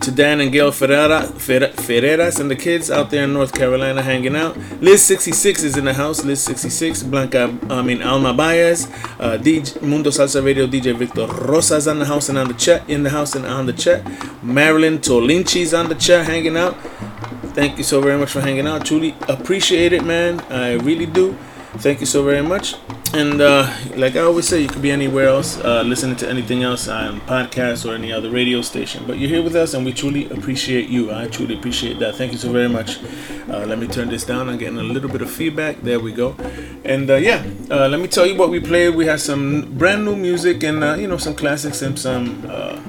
to 0.00 0.10
Dan 0.10 0.40
and 0.40 0.50
Gail 0.50 0.72
Ferreira, 0.72 1.22
Fer- 1.22 1.72
Ferreras 1.72 2.40
and 2.40 2.50
the 2.50 2.56
kids 2.56 2.90
out 2.90 3.10
there 3.10 3.24
in 3.24 3.32
North 3.32 3.52
Carolina 3.52 4.02
hanging 4.02 4.34
out. 4.34 4.56
Liz 4.80 5.02
66 5.02 5.62
is 5.62 5.76
in 5.76 5.84
the 5.84 5.94
house. 5.94 6.24
Liz 6.24 6.42
66, 6.42 7.02
Blanca, 7.04 7.56
I 7.68 7.82
mean 7.82 8.02
Alma 8.02 8.32
Baez, 8.32 8.86
uh, 9.18 9.38
DJ, 9.38 9.80
Mundo 9.82 10.10
Salsa 10.10 10.44
Radio 10.44 10.66
DJ 10.66 10.96
Victor 10.96 11.26
Rosas 11.26 11.86
on 11.86 11.98
the 11.98 12.06
house 12.06 12.28
and 12.28 12.38
on 12.38 12.48
the 12.48 12.54
chat, 12.54 12.88
in 12.88 13.02
the 13.02 13.10
house 13.10 13.34
and 13.34 13.44
on 13.44 13.66
the 13.66 13.72
chat. 13.72 14.02
Marilyn 14.42 14.98
Tolinchi's 14.98 15.74
on 15.74 15.88
the 15.88 15.94
chat 15.94 16.26
hanging 16.26 16.56
out. 16.56 16.76
Thank 17.54 17.78
you 17.78 17.84
so 17.84 18.00
very 18.00 18.18
much 18.18 18.30
for 18.30 18.40
hanging 18.40 18.66
out. 18.66 18.86
Truly 18.86 19.14
appreciate 19.28 19.92
it, 19.92 20.04
man. 20.04 20.40
I 20.50 20.74
really 20.74 21.06
do. 21.06 21.36
Thank 21.78 22.00
you 22.00 22.06
so 22.06 22.24
very 22.24 22.42
much. 22.42 22.74
And 23.12 23.40
uh, 23.40 23.68
like 23.96 24.14
I 24.14 24.20
always 24.20 24.46
say, 24.46 24.60
you 24.60 24.68
could 24.68 24.82
be 24.82 24.92
anywhere 24.92 25.26
else, 25.26 25.58
uh, 25.58 25.82
listening 25.82 26.14
to 26.18 26.28
anything 26.28 26.62
else 26.62 26.86
on 26.86 27.20
podcast 27.22 27.84
or 27.84 27.92
any 27.92 28.12
other 28.12 28.30
radio 28.30 28.62
station. 28.62 29.02
But 29.04 29.18
you're 29.18 29.28
here 29.28 29.42
with 29.42 29.56
us, 29.56 29.74
and 29.74 29.84
we 29.84 29.92
truly 29.92 30.30
appreciate 30.30 30.88
you. 30.88 31.12
I 31.12 31.26
truly 31.26 31.58
appreciate 31.58 31.98
that. 31.98 32.14
Thank 32.14 32.30
you 32.30 32.38
so 32.38 32.52
very 32.52 32.68
much. 32.68 33.00
Uh, 33.48 33.66
let 33.66 33.80
me 33.80 33.88
turn 33.88 34.10
this 34.10 34.24
down. 34.24 34.48
I'm 34.48 34.58
getting 34.58 34.78
a 34.78 34.84
little 34.84 35.10
bit 35.10 35.22
of 35.22 35.30
feedback. 35.30 35.80
There 35.82 35.98
we 35.98 36.12
go. 36.12 36.36
And 36.84 37.10
uh, 37.10 37.16
yeah, 37.16 37.44
uh, 37.68 37.88
let 37.88 37.98
me 37.98 38.06
tell 38.06 38.26
you 38.26 38.36
what 38.36 38.48
we 38.48 38.60
played. 38.60 38.94
We 38.94 39.06
had 39.06 39.20
some 39.20 39.76
brand 39.76 40.04
new 40.04 40.14
music 40.14 40.62
and 40.62 40.84
uh, 40.84 40.94
you 40.94 41.08
know 41.08 41.18
some 41.18 41.34
classics 41.34 41.82
and 41.82 41.98
some. 41.98 42.46
Uh, 42.48 42.80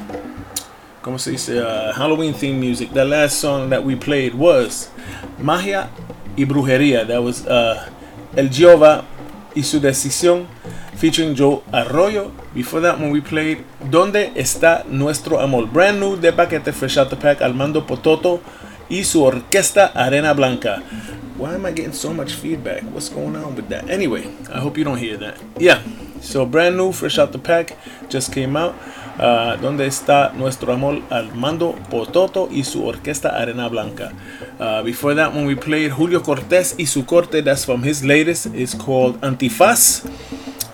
como 1.01 1.17
se 1.17 1.31
dice, 1.31 1.95
Halloween 1.95 2.35
theme 2.35 2.59
music. 2.59 2.93
The 2.93 3.05
last 3.05 3.39
song 3.39 3.71
that 3.71 3.83
we 3.83 3.95
played 3.95 4.35
was 4.35 4.91
Magia 5.39 5.89
y 6.37 6.45
Brujería. 6.45 7.07
That 7.07 7.23
was 7.23 7.43
El 8.37 8.47
Jehová 8.49 9.03
y 9.55 9.63
su 9.63 9.79
decisión 9.79 10.47
featuring 10.97 11.35
Joe 11.35 11.61
Arroyo. 11.71 12.31
Before 12.53 12.81
that, 12.81 12.99
when 12.99 13.11
we 13.11 13.21
played 13.21 13.59
¿Dónde 13.89 14.31
está 14.35 14.83
nuestro 14.87 15.39
amor? 15.39 15.67
Brand 15.67 15.99
new 15.99 16.15
de 16.15 16.31
paquete 16.31 16.71
fresh 16.71 16.97
out 16.97 17.09
the 17.09 17.15
pack, 17.15 17.41
Armando 17.41 17.85
Pototo 17.85 18.41
y 18.89 19.03
su 19.03 19.23
orquesta 19.23 19.91
Arena 19.95 20.33
Blanca. 20.33 20.83
Why 21.37 21.55
am 21.55 21.65
I 21.65 21.71
getting 21.71 21.93
so 21.93 22.13
much 22.13 22.33
feedback? 22.33 22.83
What's 22.93 23.09
going 23.09 23.35
on 23.35 23.55
with 23.55 23.69
that? 23.69 23.89
Anyway, 23.89 24.29
I 24.53 24.59
hope 24.59 24.77
you 24.77 24.83
don't 24.83 24.99
hear 24.99 25.17
that. 25.17 25.37
Yeah, 25.57 25.81
so 26.21 26.45
brand 26.45 26.77
new, 26.77 26.91
fresh 26.91 27.17
out 27.17 27.31
the 27.31 27.39
pack, 27.39 27.77
just 28.09 28.31
came 28.31 28.55
out. 28.55 28.75
Uh, 29.19 29.61
¿Dónde 29.61 29.85
está 29.85 30.31
nuestro 30.35 30.73
amor? 30.73 31.01
Armando 31.09 31.75
Pototo 31.89 32.47
y 32.51 32.63
su 32.63 32.85
orquesta 32.85 33.37
Arena 33.39 33.67
Blanca. 33.67 34.11
Before 34.83 35.15
that, 35.15 35.33
when 35.33 35.45
we 35.45 35.55
played 35.55 35.91
Julio 35.91 36.21
Cortés 36.21 36.75
y 36.77 36.85
su 36.85 37.05
corte, 37.05 37.41
that's 37.41 37.65
from 37.65 37.83
his 37.83 38.03
latest. 38.03 38.47
It's 38.53 38.75
called 38.75 39.19
Antifaz. 39.21 40.03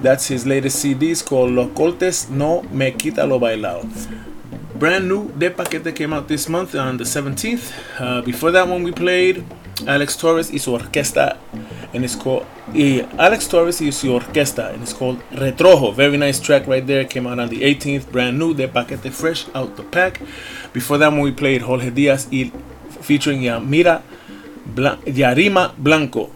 That's 0.01 0.27
his 0.29 0.45
latest 0.45 0.79
CD. 0.79 1.11
It's 1.11 1.23
called 1.23 1.51
Los 1.51 1.71
Cortes 1.73 2.29
No 2.29 2.61
Me 2.71 2.91
Quita 2.91 3.25
Lo 3.25 3.39
Bailado. 3.39 3.83
Brand 4.77 5.07
new 5.07 5.31
De 5.35 5.49
Paquete 5.49 5.95
came 5.95 6.13
out 6.13 6.27
this 6.27 6.47
month 6.47 6.75
on 6.75 6.97
the 6.97 7.03
17th. 7.03 7.71
Uh, 7.99 8.21
before 8.21 8.51
that 8.51 8.67
one 8.67 8.83
we 8.83 8.91
played 8.91 9.43
Alex 9.85 10.17
Torres 10.17 10.49
y 10.51 10.59
su 10.59 10.73
orquesta 10.73 11.37
and 11.93 12.03
it's 12.03 12.15
called 12.15 12.45
y 12.73 13.05
Alex 13.17 13.47
Torres 13.47 13.81
y 13.81 13.91
su 13.91 14.11
orquesta 14.13 14.73
and 14.73 14.81
it's 14.81 14.93
called 14.93 15.19
Retrojo. 15.31 15.93
Very 15.93 16.17
nice 16.17 16.39
track 16.39 16.67
right 16.67 16.85
there. 16.85 17.05
Came 17.05 17.27
out 17.27 17.39
on 17.39 17.49
the 17.49 17.61
18th. 17.61 18.11
Brand 18.11 18.39
new 18.39 18.53
De 18.53 18.67
Paquete 18.67 19.11
fresh 19.11 19.45
out 19.53 19.75
the 19.75 19.83
pack. 19.83 20.19
Before 20.73 20.97
that 20.97 21.13
we 21.13 21.31
played 21.31 21.61
Jorge 21.61 21.91
Diaz 21.91 22.27
y 22.31 22.51
featuring 23.01 23.41
Yamira 23.41 24.01
Blan- 24.65 24.97
Yarima 25.05 25.73
Blanco, 25.77 26.29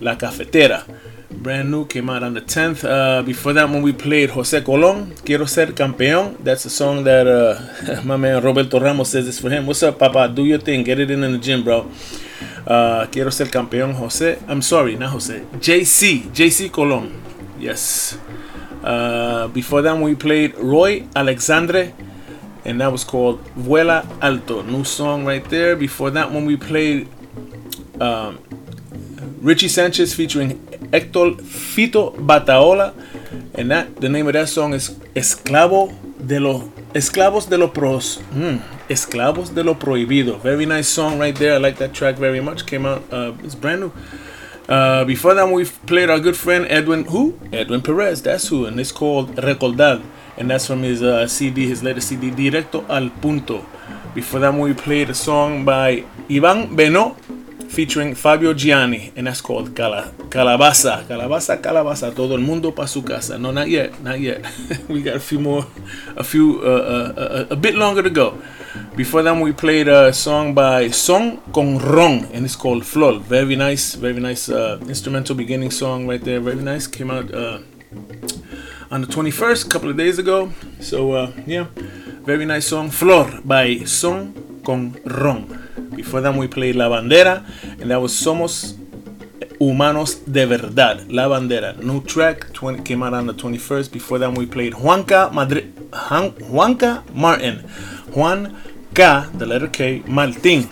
La 0.00 0.16
Cafetera. 0.16 0.84
Brand 1.30 1.70
new 1.70 1.86
came 1.86 2.10
out 2.10 2.22
on 2.22 2.34
the 2.34 2.42
10th. 2.42 2.84
Uh, 2.84 3.22
before 3.22 3.52
that 3.54 3.68
one 3.70 3.80
we 3.82 3.92
played 3.92 4.30
Jose 4.30 4.60
Colon, 4.62 5.14
Quiero 5.24 5.46
Ser 5.46 5.68
Campeón. 5.68 6.36
That's 6.44 6.66
a 6.66 6.70
song 6.70 7.04
that 7.04 7.26
uh, 7.26 8.02
my 8.04 8.16
man 8.16 8.42
Roberto 8.42 8.78
Ramos 8.78 9.08
says 9.10 9.26
it's 9.26 9.38
for 9.38 9.48
him. 9.48 9.66
What's 9.66 9.82
up, 9.82 9.98
Papa? 9.98 10.28
Do 10.34 10.44
your 10.44 10.58
thing. 10.58 10.82
Get 10.82 10.98
it 11.00 11.10
in 11.10 11.24
in 11.24 11.32
the 11.32 11.38
gym, 11.38 11.62
bro. 11.64 11.88
Uh, 12.66 13.06
Quiero 13.06 13.30
Ser 13.30 13.46
Campeón, 13.46 13.94
Jose. 13.94 14.38
I'm 14.48 14.62
sorry, 14.62 14.96
not 14.96 15.10
Jose. 15.10 15.40
JC. 15.58 16.30
JC 16.32 16.70
Colon. 16.70 17.10
Yes. 17.58 18.18
Uh, 18.82 19.48
before 19.48 19.82
that 19.82 19.98
we 19.98 20.14
played 20.14 20.56
Roy 20.56 21.06
Alexandre 21.14 21.92
and 22.64 22.80
that 22.80 22.90
was 22.90 23.04
called 23.04 23.44
Vuela 23.54 24.06
Alto. 24.22 24.62
New 24.62 24.84
song 24.84 25.24
right 25.24 25.44
there. 25.50 25.76
Before 25.76 26.10
that 26.10 26.30
one 26.30 26.46
we 26.46 26.56
played 26.56 27.08
um, 28.00 28.38
Richie 29.40 29.68
Sanchez 29.68 30.14
featuring 30.14 30.60
Hector 30.92 31.36
Fito 31.42 32.14
Bataola, 32.16 32.94
and 33.54 33.70
that 33.70 33.96
the 33.96 34.08
name 34.08 34.26
of 34.26 34.32
that 34.34 34.48
song 34.48 34.74
is 34.74 34.90
Esclavo 35.14 35.92
de 36.18 36.40
los 36.40 36.64
Esclavos 36.94 37.48
de 37.48 37.56
lo 37.56 37.68
pros, 37.68 38.20
mm, 38.34 38.60
Esclavos 38.90 39.54
de 39.54 39.62
lo 39.62 39.78
prohibido. 39.78 40.36
Very 40.42 40.66
nice 40.66 40.88
song 40.88 41.20
right 41.20 41.36
there. 41.36 41.54
I 41.54 41.58
like 41.58 41.78
that 41.78 41.94
track 41.94 42.16
very 42.16 42.40
much. 42.40 42.66
Came 42.66 42.84
out, 42.86 43.02
uh, 43.12 43.32
it's 43.44 43.54
brand 43.54 43.82
new. 43.82 43.92
Uh, 44.68 45.04
before 45.04 45.32
that, 45.34 45.48
we 45.48 45.64
played 45.64 46.10
our 46.10 46.18
good 46.18 46.36
friend 46.36 46.66
Edwin, 46.68 47.04
who? 47.04 47.38
Edwin 47.52 47.82
Perez. 47.82 48.20
That's 48.20 48.48
who, 48.48 48.66
and 48.66 48.80
it's 48.80 48.90
called 48.90 49.36
Recordar, 49.36 50.02
and 50.36 50.50
that's 50.50 50.66
from 50.66 50.82
his 50.82 51.04
uh, 51.04 51.28
CD, 51.28 51.68
his 51.68 51.84
latest 51.84 52.08
CD, 52.08 52.32
Directo 52.32 52.84
al 52.88 53.10
Punto. 53.10 53.64
Before 54.12 54.40
that, 54.40 54.52
we 54.54 54.74
played 54.74 55.08
a 55.08 55.14
song 55.14 55.64
by 55.64 56.04
Ivan 56.28 56.76
Beno 56.76 57.16
featuring 57.70 58.16
Fabio 58.16 58.52
Gianni, 58.54 59.12
and 59.14 59.28
that's 59.28 59.40
called 59.40 59.76
Cala- 59.76 60.12
Calabaza. 60.30 61.04
Calabaza, 61.06 61.62
Calabaza. 61.62 62.12
Todo 62.12 62.34
el 62.34 62.40
mundo 62.40 62.72
pa 62.72 62.86
su 62.86 63.02
casa. 63.02 63.38
No, 63.38 63.52
not 63.52 63.68
yet, 63.68 64.02
not 64.02 64.18
yet. 64.18 64.44
we 64.88 65.00
got 65.02 65.14
a 65.14 65.20
few 65.20 65.38
more, 65.38 65.64
a 66.16 66.24
few, 66.24 66.60
uh, 66.60 67.14
uh, 67.16 67.46
a, 67.50 67.54
a 67.54 67.56
bit 67.56 67.76
longer 67.76 68.02
to 68.02 68.10
go. 68.10 68.36
Before 68.94 69.22
that, 69.22 69.36
we 69.36 69.52
played 69.52 69.88
a 69.88 70.12
song 70.12 70.54
by 70.54 70.90
Son 70.90 71.38
con 71.52 71.78
Rong, 71.78 72.24
and 72.32 72.44
it's 72.44 72.56
called 72.56 72.86
Flor. 72.86 73.18
Very 73.18 73.56
nice, 73.56 73.94
very 73.94 74.20
nice 74.20 74.48
uh, 74.48 74.78
instrumental 74.86 75.34
beginning 75.34 75.70
song 75.70 76.06
right 76.06 76.22
there. 76.22 76.40
Very 76.40 76.62
nice. 76.62 76.86
Came 76.86 77.10
out 77.10 77.32
uh, 77.34 77.58
on 78.90 79.00
the 79.00 79.06
21st, 79.06 79.66
a 79.66 79.68
couple 79.68 79.90
of 79.90 79.96
days 79.96 80.18
ago. 80.18 80.52
So, 80.80 81.12
uh, 81.12 81.32
yeah, 81.46 81.66
very 82.22 82.44
nice 82.44 82.68
song. 82.68 82.90
Flor 82.90 83.40
by 83.44 83.78
Son 83.84 84.62
con 84.64 84.96
Rong. 85.04 85.58
Before 85.96 86.20
that, 86.20 86.34
we 86.34 86.46
played 86.46 86.76
La 86.76 86.88
Bandera, 86.88 87.44
and 87.80 87.90
that 87.90 88.00
was 88.00 88.12
Somos 88.12 88.79
Humanos 89.60 90.22
de 90.24 90.46
Verdad, 90.46 91.02
La 91.10 91.28
Bandera. 91.28 91.74
New 91.82 92.00
track 92.02 92.50
20, 92.54 92.82
came 92.82 93.02
out 93.02 93.12
on 93.12 93.26
the 93.26 93.34
21st. 93.34 93.92
Before 93.92 94.18
that, 94.18 94.32
we 94.32 94.46
played 94.46 94.72
Juanca, 94.72 95.30
Madri- 95.34 95.70
Juan- 95.92 96.32
Juanca 96.50 97.02
Martin. 97.14 97.58
Juan 98.14 98.56
K, 98.94 99.24
the 99.34 99.44
letter 99.44 99.68
K, 99.68 100.02
Martin. 100.06 100.66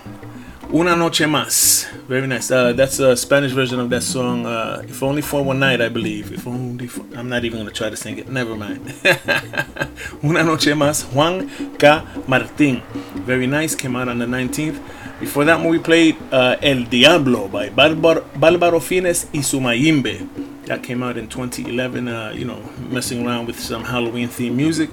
Una 0.73 0.95
Noche 0.95 1.25
Más. 1.27 1.85
Very 2.07 2.25
nice. 2.25 2.49
Uh, 2.51 2.73
that's 2.73 2.99
a 2.99 3.15
Spanish 3.15 3.51
version 3.51 3.79
of 3.79 3.89
that 3.91 4.01
song. 4.01 4.45
Uh, 4.47 4.81
if 4.87 5.03
only 5.03 5.21
for 5.21 5.43
one 5.43 5.59
night, 5.59 5.81
I 5.81 5.89
believe. 5.89 6.31
If 6.31 6.47
only 6.47 6.87
for, 6.87 7.03
I'm 7.15 7.29
not 7.29 7.43
even 7.45 7.59
gonna 7.59 7.71
try 7.71 7.89
to 7.91 7.95
sing 7.97 8.17
it. 8.17 8.27
Never 8.29 8.55
mind. 8.55 8.81
Una 10.23 10.43
Noche 10.43 10.73
Más. 10.73 11.05
Juan 11.13 11.47
K. 11.77 12.01
Martin. 12.27 12.81
Very 13.25 13.45
nice. 13.45 13.75
Came 13.75 13.95
out 13.95 14.09
on 14.09 14.17
the 14.17 14.25
19th. 14.25 14.79
Before 15.19 15.43
that, 15.45 15.59
we 15.59 15.79
played 15.79 16.15
uh, 16.31 16.55
El 16.61 16.85
Diablo 16.85 17.49
by 17.49 17.69
Bárbaro 17.69 18.81
Fines 18.81 19.27
y 19.33 19.41
su 19.41 19.59
Mayimbe. 19.59 20.25
That 20.65 20.81
came 20.81 21.03
out 21.03 21.17
in 21.17 21.27
2011. 21.27 22.07
Uh, 22.07 22.31
you 22.31 22.45
know, 22.45 22.61
messing 22.89 23.25
around 23.27 23.47
with 23.47 23.59
some 23.59 23.83
Halloween 23.83 24.29
themed 24.29 24.55
music. 24.55 24.89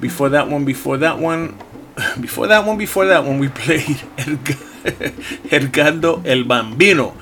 Before 0.00 0.28
that 0.30 0.48
one, 0.48 0.64
before 0.64 0.96
that 0.98 1.20
one, 1.20 1.56
before 2.20 2.46
that 2.48 2.64
one, 2.66 2.78
before 2.78 3.06
that 3.06 3.24
one, 3.24 3.38
we 3.38 3.48
played 3.48 4.00
El, 4.18 4.38
Edgardo 5.50 6.22
El 6.24 6.44
Bambino, 6.44 7.14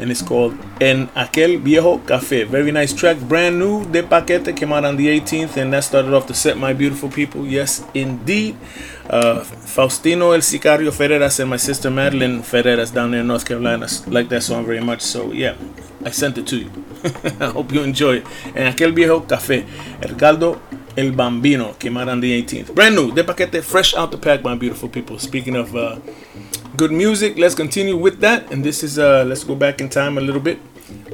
and 0.00 0.10
it's 0.10 0.22
called 0.22 0.56
En 0.80 1.08
Aquel 1.08 1.60
Viejo 1.60 1.98
Café. 1.98 2.46
Very 2.46 2.72
nice 2.72 2.92
track, 2.92 3.18
brand 3.18 3.58
new. 3.58 3.84
De 3.84 4.02
Paquete 4.02 4.54
came 4.56 4.72
out 4.72 4.84
on 4.84 4.96
the 4.96 5.06
18th, 5.08 5.56
and 5.56 5.72
that 5.72 5.84
started 5.84 6.12
off 6.12 6.26
the 6.26 6.34
set, 6.34 6.56
my 6.56 6.72
beautiful 6.72 7.08
people. 7.08 7.46
Yes, 7.46 7.84
indeed. 7.94 8.56
Uh, 9.08 9.40
Faustino 9.44 10.34
El 10.34 10.40
Sicario 10.40 10.90
Ferreras 10.90 11.38
and 11.38 11.50
my 11.50 11.58
sister 11.58 11.90
Madeline 11.90 12.42
Ferreras 12.42 12.92
down 12.92 13.10
there 13.10 13.20
in 13.20 13.26
North 13.26 13.44
Carolina 13.44 13.86
like 14.06 14.28
that 14.30 14.42
song 14.42 14.64
very 14.64 14.80
much. 14.80 15.02
So, 15.02 15.30
yeah, 15.30 15.56
I 16.04 16.10
sent 16.10 16.38
it 16.38 16.46
to 16.48 16.56
you. 16.56 16.70
I 17.40 17.46
hope 17.50 17.70
you 17.70 17.82
enjoy 17.82 18.16
it. 18.16 18.26
En 18.54 18.72
Aquel 18.72 18.94
Viejo 18.94 19.20
Café, 19.20 19.66
Edgardo 20.00 20.58
El 20.96 21.12
Bambino 21.12 21.74
came 21.78 21.96
out 21.96 22.08
on 22.08 22.20
the 22.20 22.42
18th. 22.42 22.74
Brand 22.74 22.94
new, 22.94 23.10
de 23.12 23.24
paquete, 23.24 23.62
fresh 23.62 23.94
out 23.94 24.10
the 24.10 24.18
pack, 24.18 24.44
my 24.44 24.54
beautiful 24.54 24.88
people. 24.88 25.18
Speaking 25.18 25.56
of 25.56 25.74
uh, 25.74 25.98
good 26.76 26.92
music, 26.92 27.36
let's 27.36 27.54
continue 27.54 27.96
with 27.96 28.20
that. 28.20 28.50
And 28.52 28.64
this 28.64 28.82
is, 28.82 28.98
uh, 28.98 29.24
let's 29.26 29.42
go 29.42 29.54
back 29.54 29.80
in 29.80 29.88
time 29.88 30.18
a 30.18 30.20
little 30.20 30.40
bit, 30.40 30.58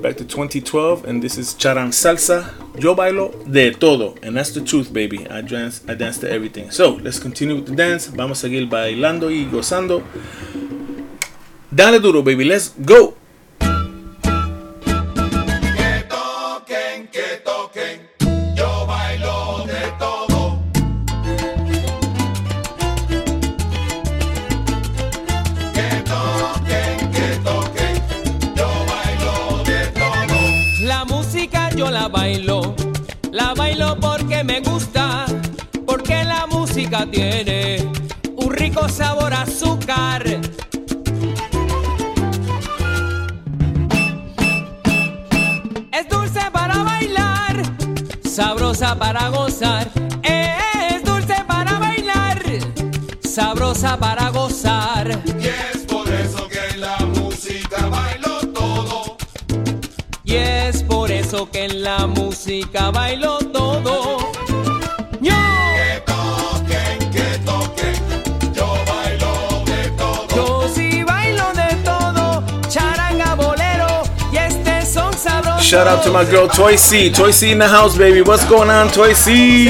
back 0.02 0.16
to 0.18 0.24
2012. 0.24 1.04
And 1.06 1.22
this 1.22 1.38
is 1.38 1.54
Charan 1.54 1.90
Salsa, 1.90 2.52
Yo 2.78 2.94
Bailo 2.94 3.32
de 3.50 3.72
Todo. 3.72 4.16
And 4.22 4.36
that's 4.36 4.50
the 4.50 4.60
truth, 4.60 4.92
baby. 4.92 5.26
I 5.28 5.40
dance, 5.40 5.82
I 5.88 5.94
dance 5.94 6.18
to 6.18 6.30
everything. 6.30 6.70
So 6.70 6.96
let's 6.96 7.18
continue 7.18 7.56
with 7.56 7.66
the 7.66 7.74
dance. 7.74 8.08
Vamos 8.08 8.44
a 8.44 8.48
seguir 8.48 8.68
bailando 8.68 9.30
y 9.30 9.48
gozando. 9.50 10.02
Dale 11.74 12.00
duro, 12.00 12.22
baby. 12.22 12.44
Let's 12.44 12.74
go. 12.84 13.14
Me 34.62 34.70
gusta, 34.70 35.26
porque 35.86 36.24
la 36.24 36.46
música 36.46 37.06
tiene 37.10 37.86
un 38.36 38.52
rico 38.52 38.88
sabor 38.88 39.32
a 39.32 39.42
azúcar. 39.42 40.24
Es 45.92 46.08
dulce 46.08 46.40
para 46.52 46.82
bailar, 46.82 47.62
sabrosa 48.24 48.96
para 48.98 49.28
gozar. 49.28 49.90
Es 50.22 51.04
dulce 51.04 51.36
para 51.46 51.78
bailar, 51.78 52.42
sabrosa 53.22 53.96
para 53.98 54.30
gozar. 54.30 55.22
Y 55.38 55.46
es 55.46 55.82
por 55.86 56.08
eso 56.08 56.48
que 56.48 56.74
en 56.74 56.80
la 56.80 56.98
música 56.98 57.86
bailo 57.88 58.40
todo. 58.52 59.16
Y 60.24 60.34
es 60.34 60.82
por 60.82 61.10
eso 61.10 61.50
que 61.50 61.64
en 61.64 61.82
la 61.82 62.06
música 62.06 62.90
bailo 62.90 63.38
todo. 63.38 64.39
Shout 75.70 75.86
out 75.86 76.02
to 76.02 76.10
my 76.10 76.28
girl 76.28 76.48
Toy 76.48 76.74
C. 76.74 77.12
Toy 77.12 77.30
C 77.30 77.52
in 77.52 77.58
the 77.58 77.68
house, 77.68 77.96
baby. 77.96 78.22
What's 78.22 78.44
going 78.48 78.68
on, 78.68 78.88
Toy 78.88 79.12
C? 79.12 79.68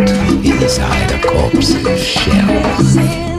Inside 0.00 1.10
a 1.12 1.20
corpse's 1.26 2.04
shell. 2.04 3.35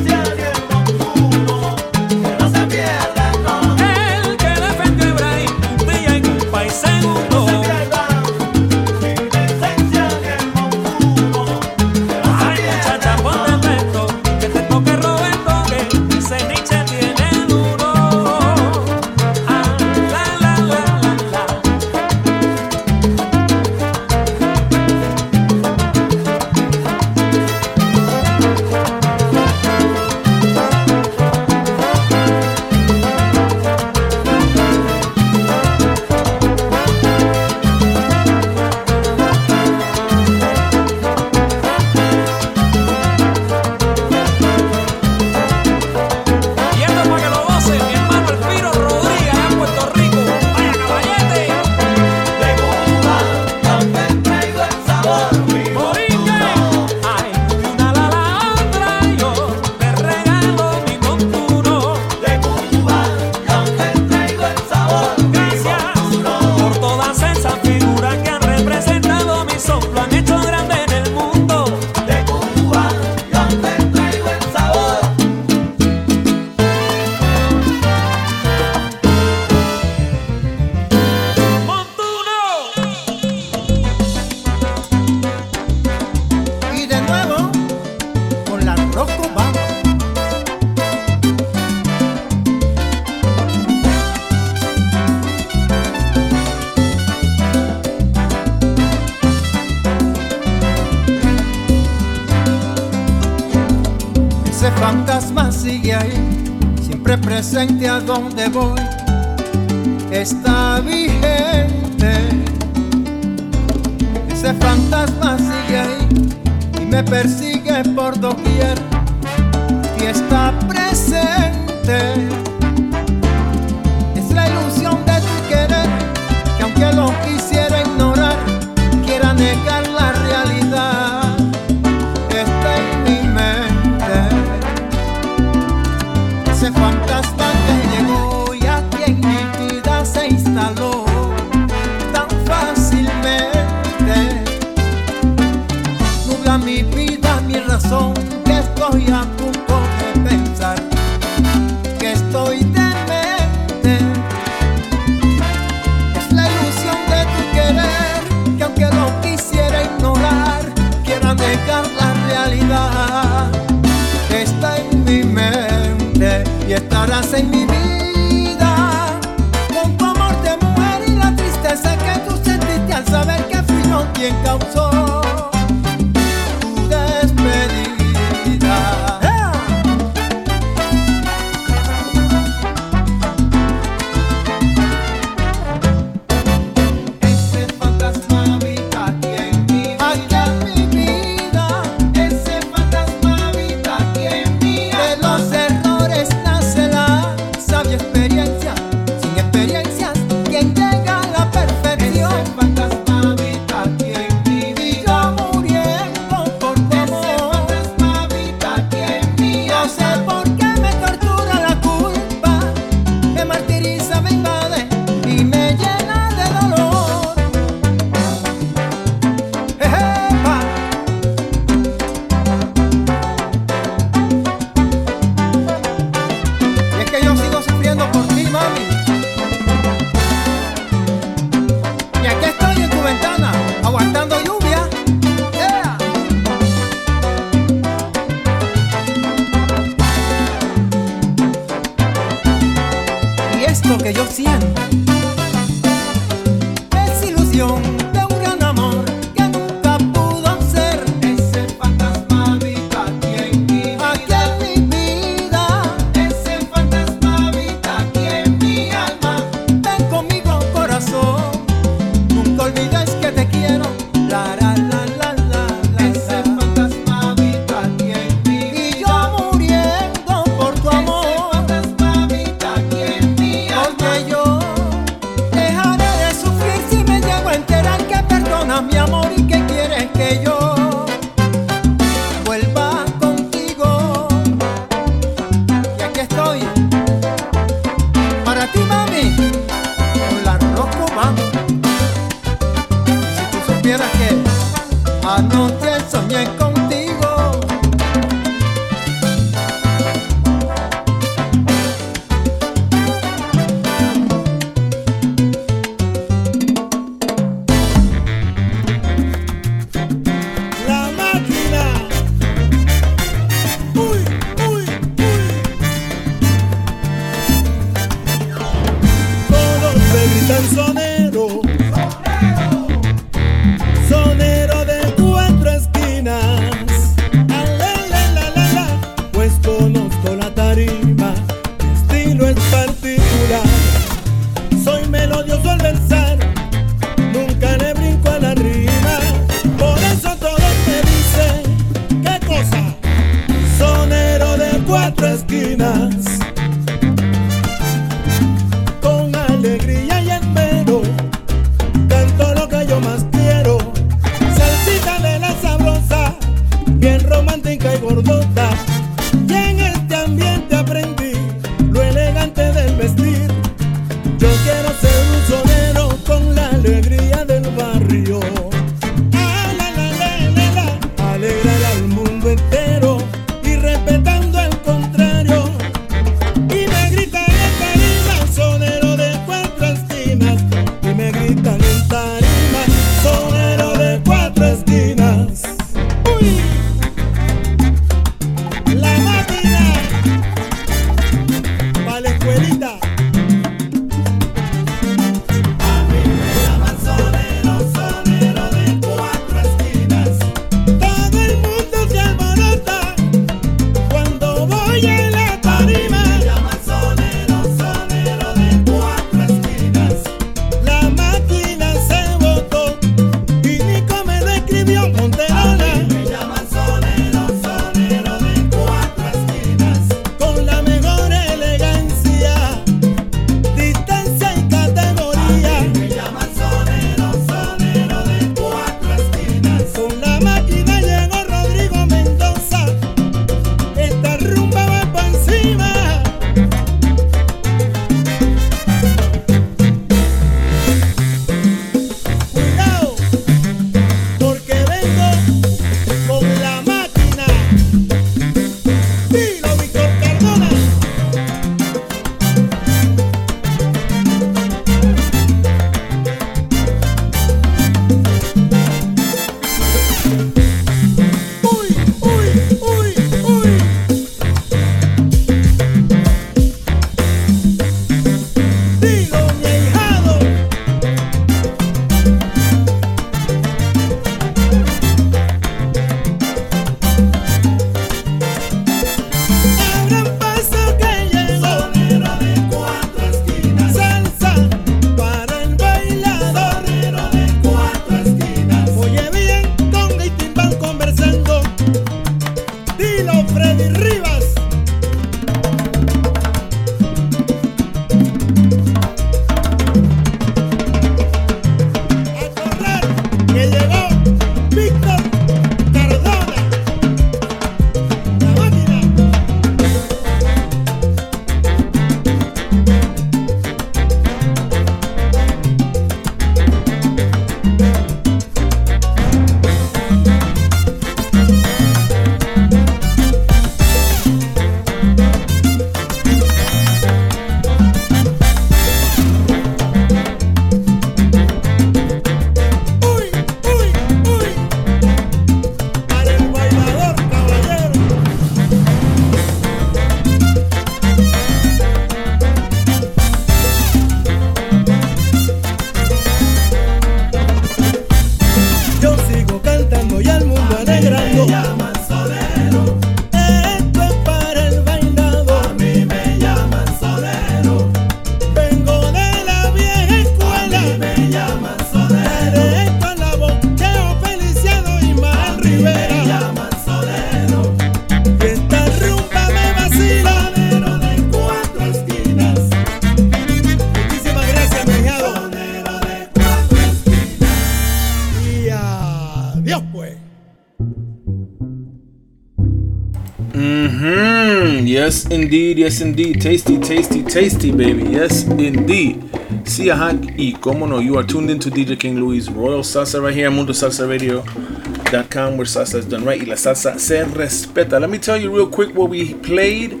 Indeed. 585.30 585.78
Yes, 585.78 586.00
indeed. 586.00 586.40
Tasty, 586.40 586.78
tasty, 586.78 587.22
tasty, 587.22 587.70
baby. 587.70 588.04
Yes, 588.04 588.44
indeed. 588.44 589.22
Sí, 589.64 589.90
ajá. 589.90 590.18
Y 590.38 590.54
cómo 590.58 590.88
no, 590.88 591.00
you 591.00 591.18
are 591.18 591.26
tuned 591.26 591.50
into 591.50 591.68
DJ 591.70 591.98
King 591.98 592.18
Louie's 592.18 592.48
Royal 592.50 592.80
Salsa 592.80 593.20
right 593.22 593.34
here, 593.34 593.48
at 593.48 593.52
MundoSalsaRadio.com, 593.52 595.56
where 595.58 595.66
salsa 595.66 595.98
is 595.98 596.06
done 596.06 596.24
right 596.24 596.40
y 596.40 596.46
la 596.46 596.56
salsa 596.56 596.98
se 596.98 597.22
respeta. 597.24 598.00
Let 598.00 598.08
me 598.08 598.16
tell 598.16 598.38
you 598.38 598.50
real 598.50 598.68
quick 598.68 598.94
what 598.94 599.10
we 599.10 599.34
played. 599.34 600.00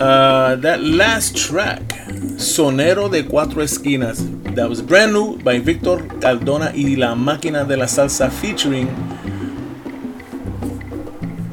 Uh, 0.00 0.56
that 0.56 0.82
last 0.82 1.36
track, 1.36 1.80
Sonero 2.38 3.10
de 3.10 3.24
Cuatro 3.24 3.62
Esquinas, 3.62 4.22
that 4.54 4.66
was 4.68 4.80
brand 4.80 5.12
new 5.12 5.36
by 5.38 5.58
Victor 5.58 5.98
Caldona 6.20 6.72
y 6.74 6.96
La 6.96 7.14
Máquina 7.14 7.68
de 7.68 7.76
la 7.76 7.84
Salsa 7.84 8.30
featuring. 8.30 8.88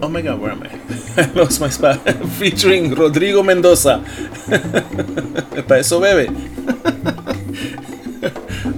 Oh 0.02 0.08
my 0.08 0.22
god, 0.22 0.40
where 0.40 0.52
am 0.52 0.64
I? 0.64 0.79
I 1.20 1.26
lost 1.34 1.60
my 1.60 1.70
spot. 1.70 2.00
featuring 2.40 2.96
Rodrigo 2.96 3.44
Mendoza. 3.44 4.02
Para 5.68 5.80
eso 5.80 6.00
bebe. 6.00 6.28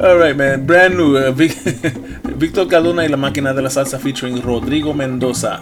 All 0.01 0.17
right, 0.17 0.35
man. 0.35 0.65
Brand 0.65 0.97
new. 0.97 1.15
Uh, 1.17 1.31
Victor 2.35 2.67
Caldona 2.67 3.05
y 3.05 3.09
La 3.09 3.17
Máquina 3.17 3.53
de 3.53 3.61
la 3.61 3.69
Salsa 3.69 3.99
featuring 3.99 4.41
Rodrigo 4.41 4.95
Mendoza. 4.95 5.61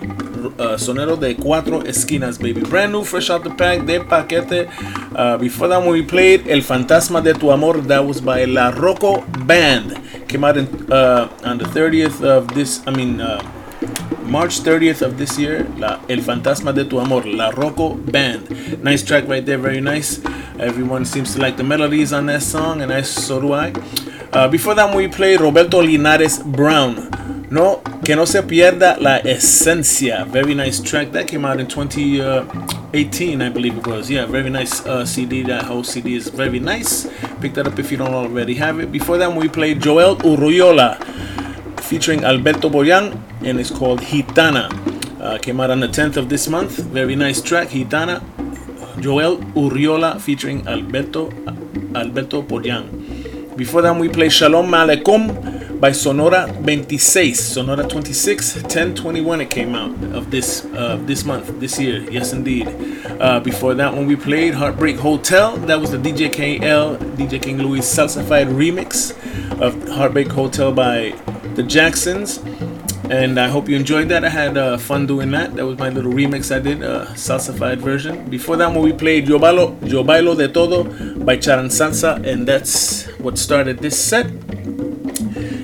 Uh, 0.58 0.78
sonero 0.78 1.18
de 1.18 1.36
cuatro 1.36 1.84
esquinas, 1.84 2.40
baby. 2.40 2.62
Brand 2.62 2.94
new, 2.94 3.04
fresh 3.04 3.30
out 3.30 3.44
the 3.44 3.50
pack, 3.50 3.86
de 3.86 4.00
paquete. 4.00 4.70
Uh, 5.14 5.36
before 5.38 5.68
that, 5.68 5.82
when 5.82 5.92
we 5.92 6.02
played 6.02 6.48
El 6.48 6.62
Fantasma 6.62 7.22
de 7.22 7.34
Tu 7.34 7.52
Amor, 7.52 7.82
that 7.82 8.06
was 8.06 8.22
by 8.22 8.46
La 8.46 8.70
Rocco 8.70 9.22
Band. 9.46 10.00
Came 10.30 10.46
out 10.46 10.56
in, 10.56 10.68
uh, 10.90 11.28
on 11.44 11.58
the 11.58 11.66
30th 11.66 12.24
of 12.24 12.48
this, 12.56 12.82
I 12.88 12.92
mean, 12.92 13.20
uh, 13.20 13.42
March 14.30 14.60
30th 14.60 15.02
of 15.02 15.18
this 15.18 15.40
year, 15.40 15.68
La, 15.78 16.00
El 16.08 16.20
Fantasma 16.20 16.72
de 16.72 16.86
Tu 16.86 17.00
Amor, 17.00 17.26
La 17.26 17.50
Rocco 17.50 17.96
Band. 17.96 18.84
Nice 18.84 19.04
track 19.04 19.28
right 19.28 19.44
there, 19.44 19.58
very 19.58 19.82
nice. 19.82 20.22
Everyone 20.60 21.04
seems 21.04 21.34
to 21.34 21.42
like 21.42 21.58
the 21.58 21.64
melodies 21.64 22.14
on 22.14 22.28
that 22.28 22.44
song, 22.44 22.82
and 22.82 22.94
I 22.94 23.02
so 23.02 23.42
do 23.42 23.54
I. 23.54 23.74
Uh, 24.32 24.48
before 24.48 24.76
that, 24.76 24.96
we 24.96 25.08
played 25.08 25.42
Roberto 25.42 25.82
Linares 25.82 26.38
Brown. 26.44 27.10
No, 27.50 27.82
que 28.06 28.16
no 28.16 28.26
se 28.26 28.44
pierda 28.44 29.02
la 29.02 29.18
esencia. 29.22 30.28
Very 30.28 30.54
nice 30.54 30.80
track 30.80 31.12
that 31.14 31.28
came 31.28 31.44
out 31.44 31.60
in 31.60 31.66
2018, 31.66 33.42
I 33.42 33.50
believe 33.50 33.78
it 33.80 33.88
was. 33.88 34.12
Yeah, 34.12 34.28
very 34.28 34.52
nice 34.52 34.86
uh, 34.86 35.08
CD. 35.08 35.42
That 35.42 35.64
whole 35.64 35.84
CD 35.84 36.14
is 36.14 36.28
very 36.28 36.60
nice. 36.60 37.08
Pick 37.42 37.56
that 37.56 37.66
up 37.66 37.80
if 37.80 37.92
you 37.92 37.98
don't 37.98 38.14
already 38.14 38.54
have 38.54 38.80
it. 38.80 38.92
Before 38.92 39.18
that, 39.18 39.34
we 39.36 39.50
played 39.50 39.82
Joel 39.82 40.18
Urriola 40.18 41.00
featuring 41.90 42.24
Alberto 42.24 42.70
Boyan, 42.70 43.18
and 43.44 43.60
it's 43.60 43.72
called 43.72 44.00
Gitana. 44.02 44.70
Uh, 45.20 45.40
came 45.40 45.60
out 45.60 45.72
on 45.72 45.80
the 45.80 45.88
10th 45.88 46.18
of 46.18 46.30
this 46.30 46.48
month. 46.48 46.78
Very 46.94 47.16
nice 47.16 47.42
track, 47.42 47.70
Gitana. 47.70 48.22
Joel 49.02 49.38
Urriola 49.58 50.22
featuring 50.22 50.68
Alberto 50.68 51.32
Alberto 51.96 52.44
Boyan. 52.44 53.58
Before 53.58 53.82
that, 53.82 53.96
we 53.96 54.08
play 54.08 54.30
Shalom 54.30 54.68
Malekum 54.68 55.34
by 55.80 55.94
Sonora 55.94 56.52
26. 56.62 57.40
Sonora 57.40 57.88
26, 57.88 58.56
1021 58.56 59.42
it 59.42 59.50
came 59.50 59.76
out 59.76 59.92
of 60.14 60.30
this 60.30 60.66
uh, 60.66 60.98
this 61.06 61.24
month, 61.24 61.60
this 61.60 61.80
year. 61.80 62.02
Yes, 62.12 62.34
indeed. 62.34 62.68
Uh, 63.20 63.40
before 63.40 63.74
that 63.76 63.94
one, 63.94 64.06
we 64.06 64.16
played 64.16 64.54
Heartbreak 64.54 64.98
Hotel. 64.98 65.56
That 65.58 65.80
was 65.80 65.92
the 65.92 65.98
DJ 65.98 66.30
KL, 66.30 66.98
DJ 67.16 67.42
King 67.42 67.60
Louie 67.60 67.80
salsified 67.80 68.48
remix 68.48 69.12
of 69.62 69.88
Heartbreak 69.88 70.28
Hotel 70.28 70.74
by 70.74 71.12
the 71.56 71.64
Jacksons. 71.64 72.40
And 73.10 73.40
I 73.40 73.48
hope 73.48 73.68
you 73.68 73.76
enjoyed 73.76 74.10
that. 74.10 74.24
I 74.24 74.30
had 74.30 74.56
uh, 74.56 74.78
fun 74.78 75.08
doing 75.08 75.32
that. 75.32 75.56
That 75.56 75.66
was 75.66 75.80
my 75.80 75.90
little 75.90 76.12
remix 76.12 76.56
I 76.56 76.60
did, 76.60 76.84
uh, 76.84 77.08
salsified 77.14 77.78
version. 77.78 78.30
Before 78.30 78.56
that 78.58 78.68
one, 78.68 78.84
we 78.84 78.94
played 78.94 79.28
Yo 79.28 79.40
Bailo, 79.40 79.76
Yo 79.90 80.04
Bailo 80.04 80.38
de 80.38 80.48
Todo 80.48 80.84
by 81.24 81.38
Charan 81.38 81.70
Salsa, 81.70 82.24
and 82.24 82.48
that's 82.48 83.08
what 83.18 83.40
started 83.40 83.80
this 83.80 84.00
set. 84.00 84.28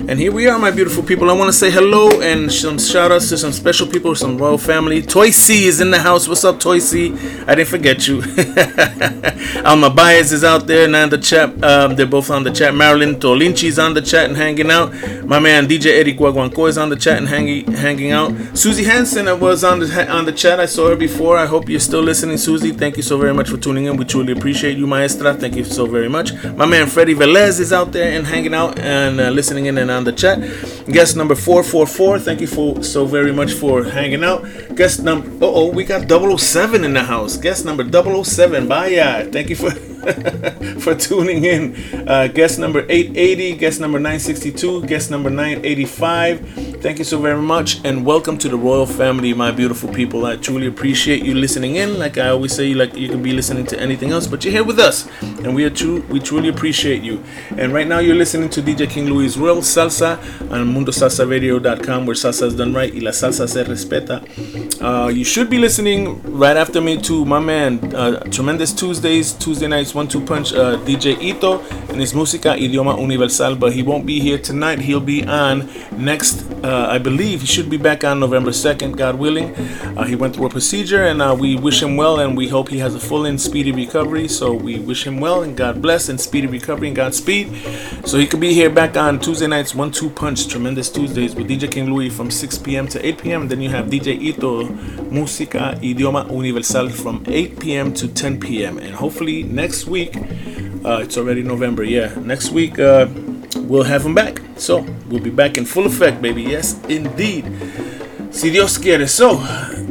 And 0.08 0.20
here 0.20 0.30
we 0.30 0.46
are, 0.46 0.56
my 0.56 0.70
beautiful 0.70 1.02
people. 1.02 1.30
I 1.30 1.32
want 1.32 1.48
to 1.48 1.52
say 1.52 1.68
hello 1.68 2.20
and 2.20 2.52
some 2.52 2.78
shout 2.78 3.10
outs 3.10 3.28
to 3.30 3.36
some 3.36 3.50
special 3.50 3.88
people, 3.88 4.14
some 4.14 4.38
royal 4.38 4.56
family. 4.56 5.02
Toy 5.02 5.30
C 5.30 5.66
is 5.66 5.80
in 5.80 5.90
the 5.90 5.98
house. 5.98 6.28
What's 6.28 6.44
up, 6.44 6.60
Toy 6.60 6.78
C? 6.78 7.12
I 7.48 7.56
didn't 7.56 7.66
forget 7.66 8.06
you. 8.06 8.22
Alma 9.64 9.90
Baez 9.90 10.32
is 10.32 10.44
out 10.44 10.68
there 10.68 10.84
and 10.84 10.94
on 10.94 11.10
the 11.10 11.18
chat. 11.18 11.48
Um, 11.64 11.96
they're 11.96 12.06
both 12.06 12.30
on 12.30 12.44
the 12.44 12.52
chat. 12.52 12.72
Marilyn 12.72 13.16
Tolinchi's 13.16 13.80
on 13.80 13.94
the 13.94 14.00
chat 14.00 14.28
and 14.28 14.36
hanging 14.36 14.70
out. 14.70 14.92
My 15.24 15.40
man 15.40 15.66
DJ 15.66 15.98
Eddie 15.98 16.14
Guaguanco 16.14 16.68
is 16.68 16.78
on 16.78 16.88
the 16.88 16.96
chat 16.96 17.18
and 17.18 17.26
hanging 17.26 17.72
hanging 17.72 18.12
out. 18.12 18.30
Susie 18.56 18.84
Hansen 18.84 19.26
was 19.40 19.64
on 19.64 19.80
the 19.80 20.08
on 20.08 20.24
the 20.24 20.32
chat. 20.32 20.60
I 20.60 20.66
saw 20.66 20.90
her 20.90 20.96
before. 20.96 21.36
I 21.36 21.46
hope 21.46 21.68
you're 21.68 21.80
still 21.80 22.02
listening, 22.02 22.38
Susie. 22.38 22.70
Thank 22.70 22.96
you 22.96 23.02
so 23.02 23.18
very 23.18 23.34
much 23.34 23.48
for 23.48 23.56
tuning 23.56 23.86
in. 23.86 23.96
We 23.96 24.04
truly 24.04 24.34
appreciate 24.34 24.78
you, 24.78 24.86
Maestra. 24.86 25.34
Thank 25.34 25.56
you 25.56 25.64
so 25.64 25.84
very 25.86 26.08
much. 26.08 26.32
My 26.54 26.64
man 26.64 26.86
Freddie 26.86 27.16
Velez 27.16 27.58
is 27.58 27.72
out 27.72 27.90
there 27.90 28.16
and 28.16 28.24
hanging 28.24 28.54
out 28.54 28.78
and 28.78 29.20
uh, 29.20 29.30
listening 29.30 29.66
in 29.66 29.78
and 29.78 29.95
the 30.04 30.12
chat. 30.12 30.40
Guest 30.86 31.16
number 31.16 31.34
444, 31.34 32.18
thank 32.20 32.40
you 32.40 32.46
for 32.46 32.82
so 32.82 33.06
very 33.06 33.32
much 33.32 33.52
for 33.52 33.84
hanging 33.84 34.24
out. 34.24 34.44
Guest 34.74 35.02
number, 35.02 35.28
oh, 35.42 35.70
we 35.70 35.84
got 35.84 36.08
007 36.08 36.84
in 36.84 36.92
the 36.92 37.02
house. 37.02 37.36
Guest 37.36 37.64
number 37.64 37.84
007, 37.84 38.68
bye. 38.68 39.28
Thank 39.32 39.50
you 39.50 39.56
for. 39.56 39.70
for 40.80 40.94
tuning 40.94 41.44
in. 41.44 41.74
Uh, 42.06 42.28
guest 42.28 42.58
number 42.58 42.80
880, 42.88 43.56
guest 43.56 43.80
number 43.80 43.98
962, 43.98 44.86
guest 44.86 45.10
number 45.10 45.30
985. 45.30 46.76
Thank 46.80 46.98
you 46.98 47.04
so 47.04 47.20
very 47.20 47.40
much 47.40 47.84
and 47.84 48.04
welcome 48.04 48.38
to 48.38 48.48
the 48.48 48.56
royal 48.56 48.86
family, 48.86 49.32
my 49.34 49.50
beautiful 49.50 49.92
people. 49.92 50.26
I 50.26 50.36
truly 50.36 50.66
appreciate 50.66 51.24
you 51.24 51.34
listening 51.34 51.76
in. 51.76 51.98
Like 51.98 52.18
I 52.18 52.28
always 52.28 52.54
say, 52.54 52.74
like 52.74 52.94
you 52.94 53.08
can 53.08 53.22
be 53.22 53.32
listening 53.32 53.66
to 53.66 53.80
anything 53.80 54.12
else, 54.12 54.26
but 54.26 54.44
you're 54.44 54.52
here 54.52 54.64
with 54.64 54.78
us, 54.78 55.08
and 55.22 55.54
we 55.54 55.64
are 55.64 55.70
true. 55.70 56.02
We 56.08 56.20
truly 56.20 56.48
appreciate 56.48 57.02
you. 57.02 57.22
And 57.56 57.72
right 57.72 57.86
now, 57.86 57.98
you're 57.98 58.14
listening 58.14 58.50
to 58.50 58.62
DJ 58.62 58.88
King 58.88 59.06
Louie's 59.06 59.36
Royal 59.38 59.62
Salsa 59.62 60.18
on 60.50 60.74
MundoSalsaRadio.com, 60.74 62.06
where 62.06 62.14
salsa 62.14 62.46
is 62.46 62.54
done 62.54 62.74
right 62.74 62.92
y 62.92 63.00
la 63.00 63.10
salsa 63.10 63.48
se 63.48 63.64
respeta. 63.64 64.22
Uh, 64.80 65.08
you 65.08 65.24
should 65.24 65.50
be 65.50 65.58
listening 65.58 66.20
right 66.22 66.56
after 66.56 66.80
me 66.80 66.96
to 67.02 67.24
my 67.24 67.40
man, 67.40 67.94
uh, 67.94 68.20
Tremendous 68.30 68.72
Tuesdays, 68.72 69.32
Tuesday 69.32 69.66
nights, 69.86 69.94
one 69.94 70.08
two 70.08 70.20
punch, 70.20 70.52
uh, 70.52 70.76
DJ 70.84 71.20
Ito 71.20 71.60
and 71.88 72.00
his 72.00 72.12
música 72.12 72.56
idioma 72.56 72.98
universal. 73.00 73.56
But 73.56 73.72
he 73.72 73.82
won't 73.82 74.06
be 74.06 74.20
here 74.20 74.38
tonight. 74.38 74.80
He'll 74.80 75.00
be 75.00 75.24
on 75.24 75.68
next. 75.96 76.44
Uh, 76.62 76.88
I 76.90 76.98
believe 76.98 77.40
he 77.40 77.46
should 77.46 77.70
be 77.70 77.76
back 77.76 78.04
on 78.04 78.20
November 78.20 78.52
second, 78.52 78.96
God 78.96 79.16
willing. 79.16 79.54
Uh, 79.96 80.04
he 80.04 80.16
went 80.16 80.34
through 80.34 80.46
a 80.46 80.50
procedure, 80.50 81.04
and 81.04 81.22
uh, 81.22 81.36
we 81.38 81.56
wish 81.56 81.82
him 81.82 81.96
well, 81.96 82.20
and 82.20 82.36
we 82.36 82.48
hope 82.48 82.68
he 82.68 82.78
has 82.78 82.94
a 82.94 83.00
full 83.00 83.24
and 83.26 83.40
speedy 83.40 83.72
recovery. 83.72 84.28
So 84.28 84.52
we 84.52 84.78
wish 84.78 85.06
him 85.06 85.20
well, 85.20 85.42
and 85.42 85.56
God 85.56 85.80
bless, 85.80 86.08
and 86.08 86.20
speedy 86.20 86.46
recovery, 86.46 86.88
and 86.88 86.96
Godspeed. 86.96 87.54
So 88.04 88.18
he 88.18 88.26
could 88.26 88.40
be 88.40 88.52
here 88.52 88.70
back 88.70 88.96
on 88.96 89.20
Tuesday 89.20 89.46
nights, 89.46 89.74
one 89.74 89.90
two 89.90 90.10
punch, 90.10 90.48
tremendous 90.48 90.90
Tuesdays 90.90 91.34
with 91.34 91.48
DJ 91.48 91.70
King 91.70 91.92
Louie 91.92 92.10
from 92.10 92.30
6 92.30 92.58
p.m. 92.58 92.88
to 92.88 93.04
8 93.06 93.18
p.m. 93.22 93.40
And 93.42 93.50
then 93.50 93.60
you 93.60 93.70
have 93.70 93.86
DJ 93.86 94.20
Ito, 94.20 94.64
música 95.10 95.78
idioma 95.80 96.28
universal 96.30 96.88
from 96.90 97.24
8 97.26 97.60
p.m. 97.60 97.94
to 97.94 98.08
10 98.08 98.40
p.m. 98.40 98.78
And 98.78 98.94
hopefully 98.94 99.42
next 99.44 99.75
week, 99.84 100.16
uh, 100.84 101.00
it's 101.02 101.18
already 101.18 101.42
November, 101.42 101.84
yeah. 101.84 102.14
Next 102.20 102.50
week, 102.50 102.78
uh, 102.78 103.06
we'll 103.56 103.84
have 103.84 104.06
him 104.06 104.14
back. 104.14 104.40
So 104.56 104.86
we'll 105.08 105.22
be 105.22 105.30
back 105.30 105.58
in 105.58 105.64
full 105.64 105.86
effect, 105.86 106.22
baby. 106.22 106.42
Yes, 106.42 106.80
indeed. 106.88 107.44
Si 108.30 108.50
Dios 108.50 108.78
quiere. 108.78 109.06
So 109.06 109.42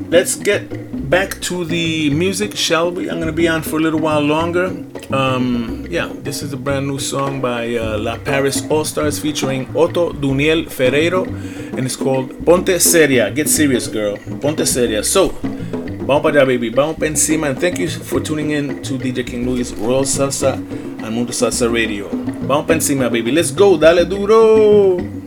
let's 0.10 0.36
get 0.36 0.86
back 1.10 1.40
to 1.42 1.66
the 1.66 2.10
music, 2.10 2.56
shall 2.56 2.92
we? 2.92 3.10
I'm 3.10 3.20
gonna 3.20 3.32
be 3.32 3.48
on 3.48 3.62
for 3.62 3.78
a 3.78 3.82
little 3.82 4.00
while 4.00 4.22
longer. 4.22 4.68
Um, 5.12 5.86
yeah, 5.90 6.12
this 6.12 6.42
is 6.42 6.54
a 6.54 6.58
brand 6.58 6.88
new 6.88 6.98
song 6.98 7.42
by 7.42 7.76
uh, 7.76 7.98
La 8.00 8.18
Paris 8.18 8.64
All 8.70 8.86
Stars 8.86 9.20
featuring 9.20 9.68
Otto 9.76 10.12
Duniel 10.14 10.66
Ferreiro, 10.66 11.28
and 11.78 11.86
it's 11.86 11.96
called 11.96 12.44
Ponte 12.46 12.82
Seria. 12.82 13.30
Get 13.32 13.50
serious, 13.50 13.88
girl. 13.88 14.18
Ponte 14.42 14.66
Seria. 14.66 15.04
So, 15.04 15.30
para 16.06 16.30
allá, 16.30 16.46
baby. 16.46 16.70
Vamos 16.70 16.98
para 16.98 17.08
encima. 17.08 17.48
And 17.48 17.60
thank 17.60 17.80
you 17.80 17.90
for 17.90 18.22
tuning 18.22 18.52
in 18.52 18.82
to 18.84 18.98
DJ 18.98 19.26
King 19.26 19.46
Louie's 19.46 19.74
Royal 19.74 20.06
Salsa 20.06 20.54
and 20.54 21.12
Mundo 21.12 21.34
Salsa 21.34 21.68
Radio. 21.68 22.10
Vamos 22.48 22.66
para 22.66 22.76
encima, 22.76 23.10
baby. 23.10 23.32
Let's 23.32 23.52
go. 23.52 23.76
Dale 23.78 24.06
duro. 24.06 25.25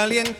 Caliente, 0.00 0.39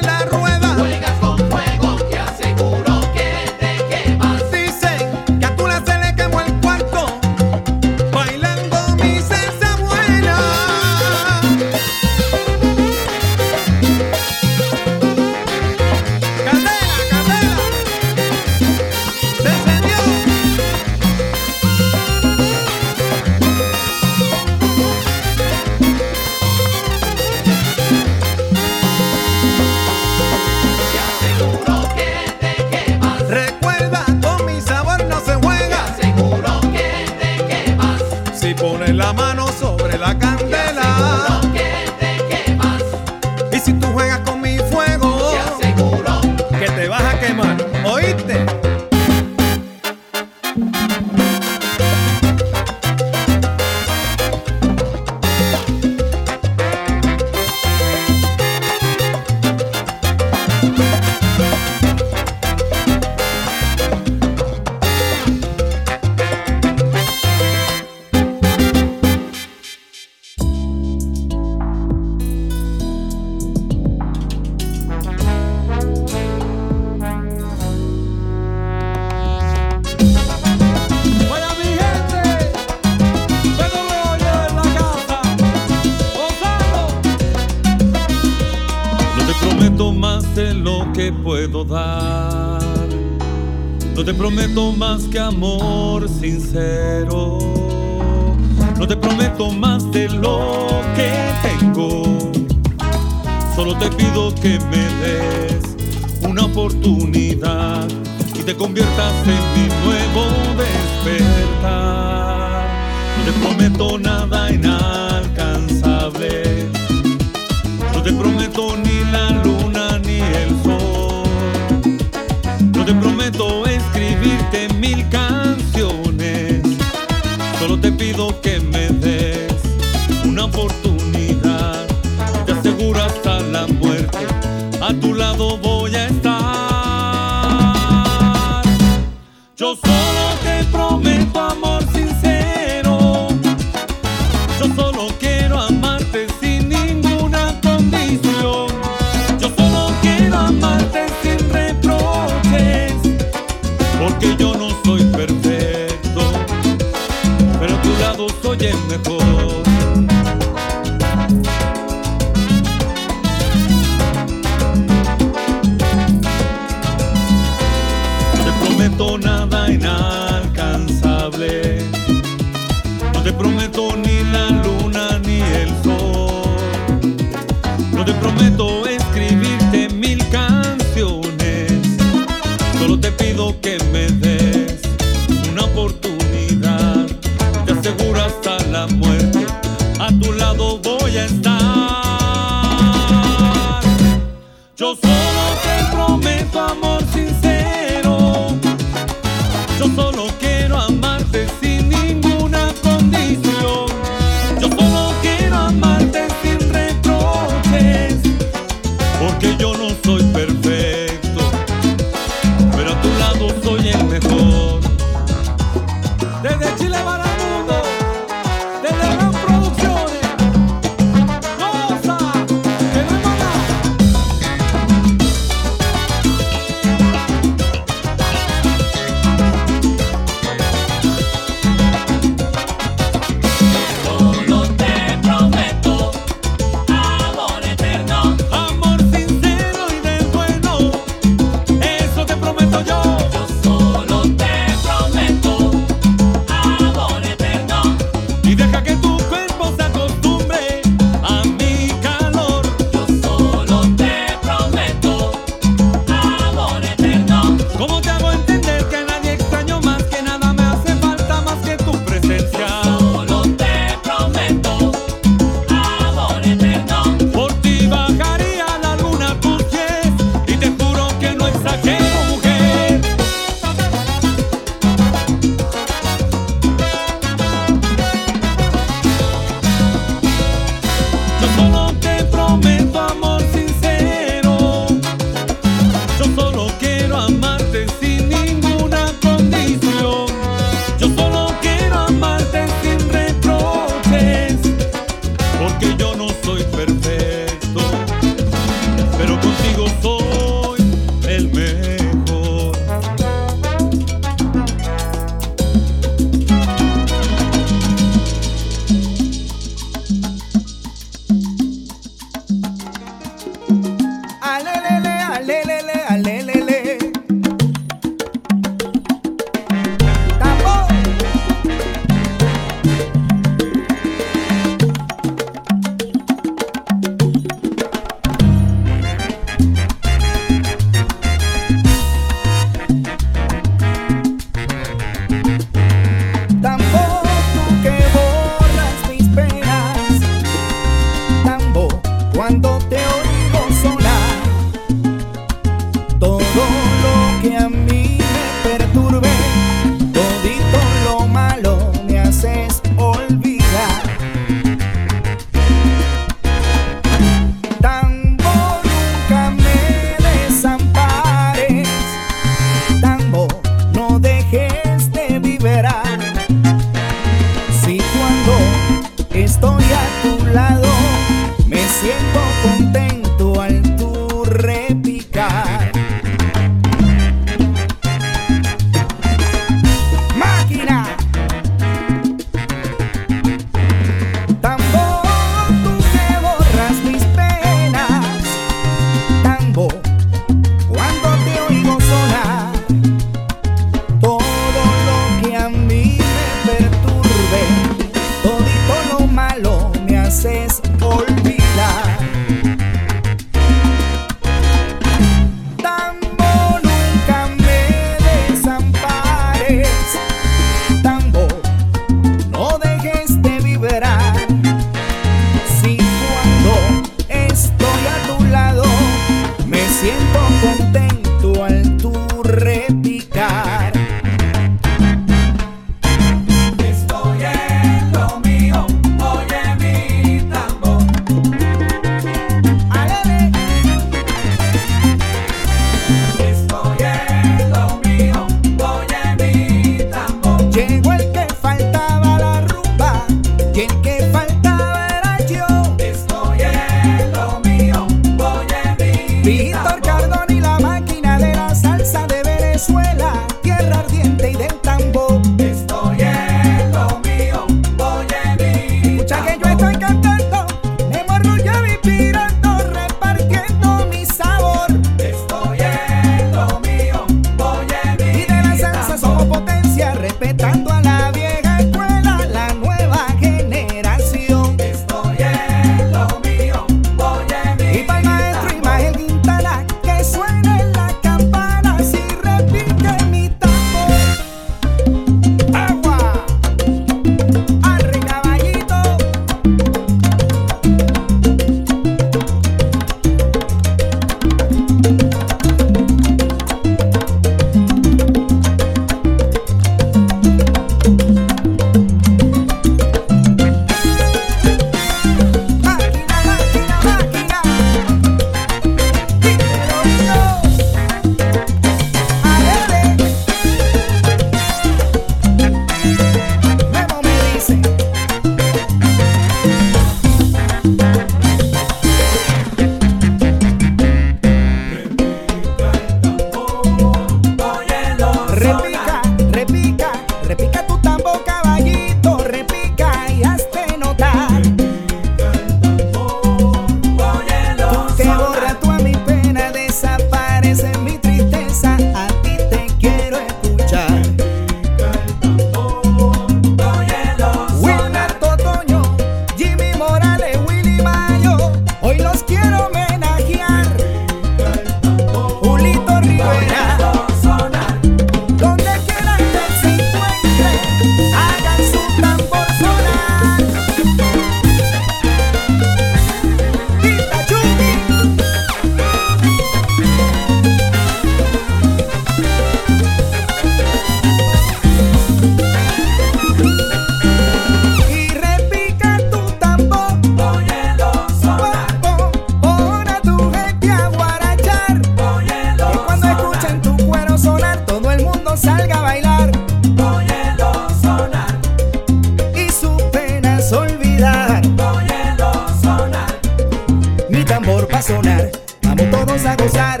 tambor 597.44 597.88
va 597.92 598.02
sonar. 598.02 598.50
Vamos 598.82 599.10
todos 599.10 599.44
a 599.46 599.56
gozar. 599.56 600.00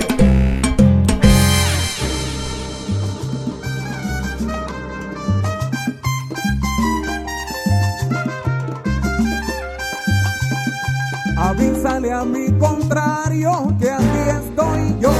Avísale 11.36 12.12
a 12.12 12.24
mi 12.24 12.50
contrario 12.58 13.76
que 13.78 13.90
aquí 13.90 14.22
estoy 14.30 14.96
yo. 15.00 15.12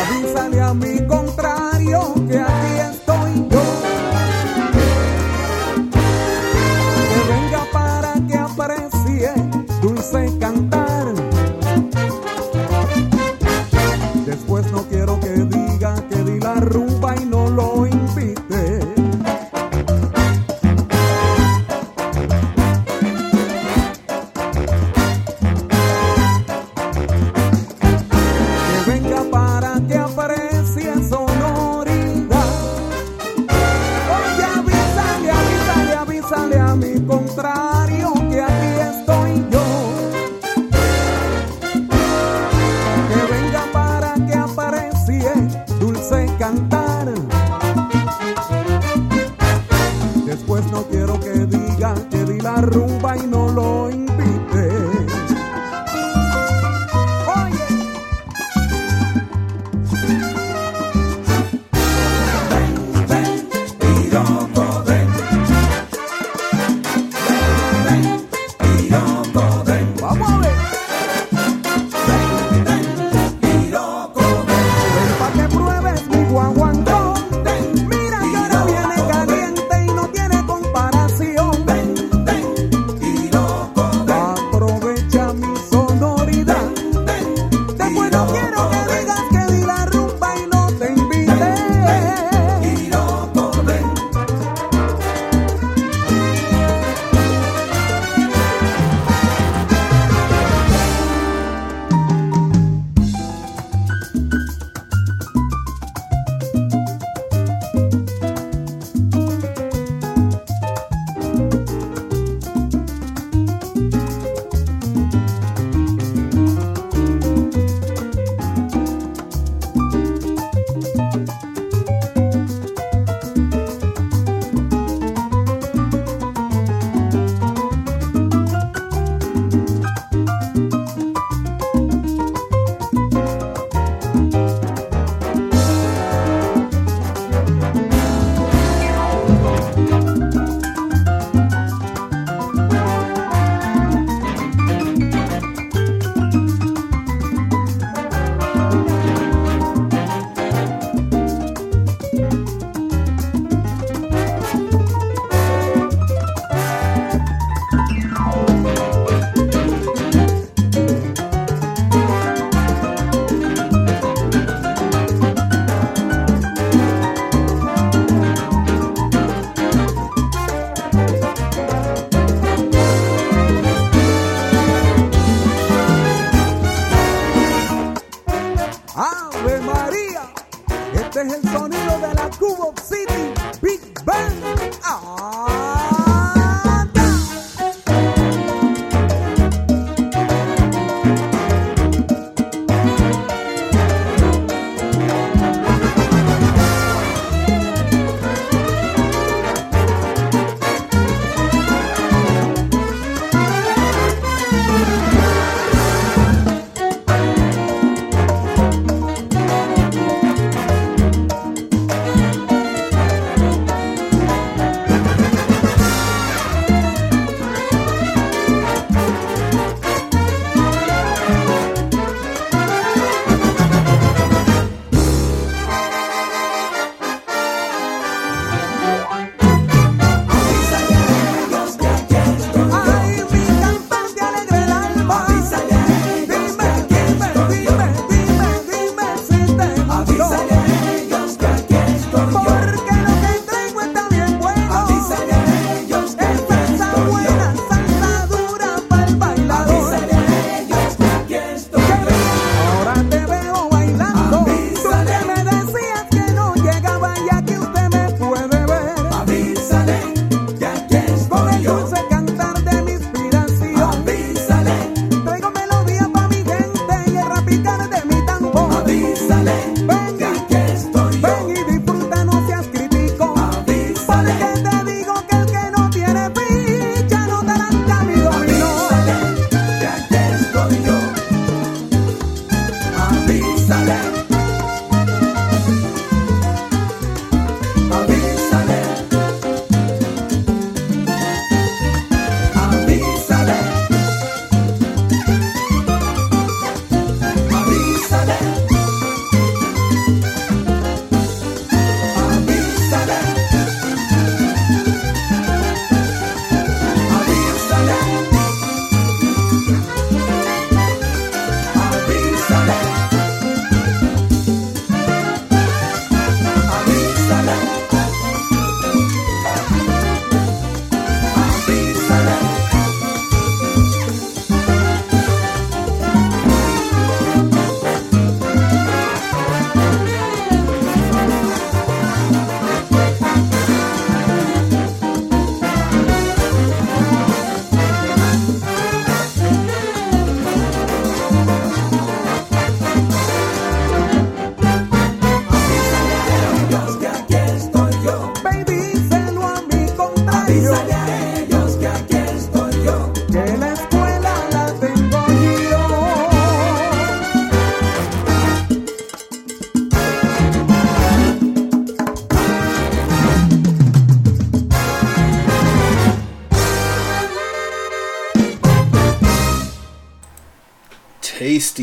Avísale 0.00 0.60
a 0.60 0.74
mi 0.74 0.98
contrario. 1.06 1.21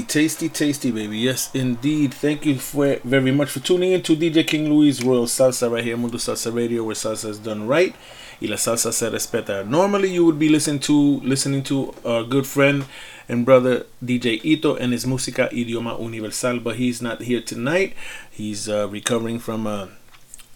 Tasty, 0.09 0.49
tasty, 0.49 0.89
baby. 0.89 1.19
Yes, 1.19 1.51
indeed. 1.53 2.15
Thank 2.15 2.43
you 2.43 2.57
for 2.57 2.95
very 3.03 3.29
much 3.29 3.51
for 3.51 3.59
tuning 3.59 3.91
in 3.91 4.01
to 4.01 4.15
DJ 4.15 4.47
King 4.47 4.67
Louie's 4.67 5.03
Royal 5.03 5.27
Salsa 5.27 5.71
right 5.71 5.83
here, 5.83 5.95
Mundo 5.97 6.17
Salsa 6.17 6.51
Radio, 6.51 6.83
where 6.83 6.95
salsa 6.95 7.29
is 7.29 7.37
done 7.37 7.67
right. 7.67 7.93
Y 8.41 8.47
la 8.47 8.55
salsa 8.55 8.91
se 8.91 9.07
respeta. 9.07 9.63
Normally, 9.67 10.09
you 10.09 10.25
would 10.25 10.39
be 10.39 10.49
listening 10.49 10.79
to 10.79 11.19
listening 11.19 11.61
to 11.65 11.93
our 12.03 12.23
good 12.23 12.47
friend 12.47 12.85
and 13.27 13.45
brother 13.45 13.85
DJ 14.03 14.43
Ito 14.43 14.77
and 14.77 14.93
his 14.93 15.05
música 15.05 15.47
idioma 15.51 16.01
universal, 16.01 16.59
but 16.59 16.77
he's 16.77 17.03
not 17.03 17.21
here 17.21 17.41
tonight. 17.41 17.93
He's 18.31 18.67
uh, 18.67 18.89
recovering 18.89 19.37
from 19.37 19.67
a, 19.67 19.89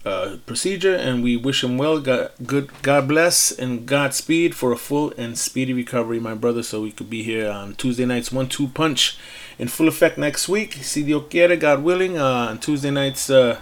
a 0.04 0.38
procedure, 0.46 0.96
and 0.96 1.22
we 1.22 1.36
wish 1.36 1.62
him 1.62 1.78
well. 1.78 2.00
God, 2.00 2.32
good, 2.44 2.70
God 2.82 3.06
bless 3.06 3.52
and 3.52 3.86
Godspeed 3.86 4.56
for 4.56 4.72
a 4.72 4.76
full 4.76 5.12
and 5.16 5.38
speedy 5.38 5.72
recovery, 5.72 6.18
my 6.18 6.34
brother. 6.34 6.64
So 6.64 6.80
we 6.80 6.90
could 6.90 7.08
be 7.08 7.22
here 7.22 7.48
on 7.48 7.76
Tuesday 7.76 8.04
nights, 8.04 8.32
one-two 8.32 8.66
punch 8.68 9.16
in 9.58 9.68
full 9.68 9.88
effect 9.88 10.18
next 10.18 10.48
week. 10.48 10.74
Si 10.82 11.02
Dios 11.02 11.24
quiere, 11.30 11.56
God 11.56 11.82
willing, 11.82 12.18
uh, 12.18 12.48
on 12.50 12.58
Tuesday 12.58 12.90
nights. 12.90 13.30
Uh, 13.30 13.58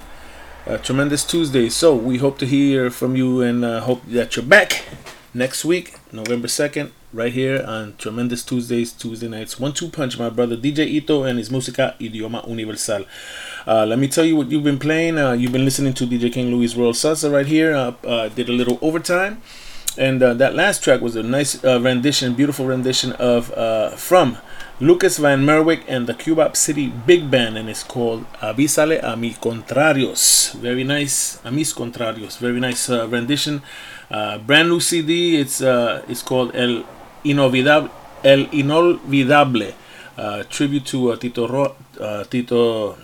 uh, 0.66 0.78
tremendous 0.78 1.24
Tuesday. 1.24 1.68
So 1.68 1.94
we 1.94 2.18
hope 2.18 2.38
to 2.38 2.46
hear 2.46 2.90
from 2.90 3.16
you 3.16 3.42
and 3.42 3.64
uh, 3.64 3.80
hope 3.80 4.02
that 4.06 4.36
you're 4.36 4.44
back 4.44 4.84
next 5.34 5.64
week, 5.64 5.94
November 6.12 6.46
2nd, 6.46 6.90
right 7.12 7.32
here 7.32 7.64
on 7.66 7.94
Tremendous 7.96 8.44
Tuesdays, 8.44 8.92
Tuesday 8.92 9.28
nights. 9.28 9.58
One 9.58 9.72
two 9.72 9.88
punch, 9.88 10.18
my 10.18 10.30
brother 10.30 10.56
DJ 10.56 10.86
Ito 10.86 11.24
and 11.24 11.38
his 11.38 11.48
música 11.48 11.98
idioma 11.98 12.46
universal. 12.48 13.06
Uh, 13.66 13.86
let 13.86 13.98
me 13.98 14.08
tell 14.08 14.24
you 14.24 14.36
what 14.36 14.50
you've 14.50 14.64
been 14.64 14.78
playing. 14.78 15.18
Uh, 15.18 15.32
you've 15.32 15.52
been 15.52 15.64
listening 15.64 15.94
to 15.94 16.06
DJ 16.06 16.32
King 16.32 16.50
Louie's 16.54 16.76
Royal 16.76 16.92
Salsa 16.92 17.32
right 17.32 17.46
here. 17.46 17.74
Uh, 17.74 17.94
uh, 18.06 18.28
did 18.28 18.48
a 18.48 18.52
little 18.52 18.78
overtime. 18.82 19.42
And 19.98 20.22
uh, 20.22 20.34
that 20.34 20.54
last 20.54 20.82
track 20.82 21.02
was 21.02 21.16
a 21.16 21.22
nice 21.22 21.62
rendition, 21.62 22.32
beautiful 22.32 22.64
rendition 22.64 23.12
of 23.12 23.48
from 23.98 24.38
Lucas 24.80 25.18
Van 25.18 25.44
Merwijk 25.44 25.84
and 25.86 26.06
the 26.08 26.14
Cubop 26.14 26.56
City 26.56 26.88
Big 26.88 27.30
Band, 27.30 27.56
and 27.56 27.68
it's 27.68 27.84
called 27.84 28.24
Avísale 28.40 28.98
a 29.02 29.16
mi 29.16 29.30
contrarios. 29.34 30.54
Very 30.54 30.82
nice, 30.84 31.38
a 31.44 31.50
mis 31.50 31.72
contrarios. 31.72 32.38
Very 32.38 32.58
nice 32.58 32.90
uh, 32.90 33.06
rendition. 33.08 33.62
Uh, 34.10 34.38
brand 34.38 34.68
new 34.68 34.80
CD. 34.80 35.36
It's 35.40 35.62
uh, 35.62 36.02
it's 36.08 36.22
called 36.22 36.54
El 36.56 36.84
Inolvidable. 37.24 37.90
El 38.24 38.46
Inolvidable. 38.46 39.72
Uh, 40.18 40.42
tribute 40.50 40.84
to 40.86 41.12
uh, 41.12 41.16
Tito 41.16 41.46
Ro- 41.48 41.76
uh, 42.00 42.24
Tito. 42.24 42.96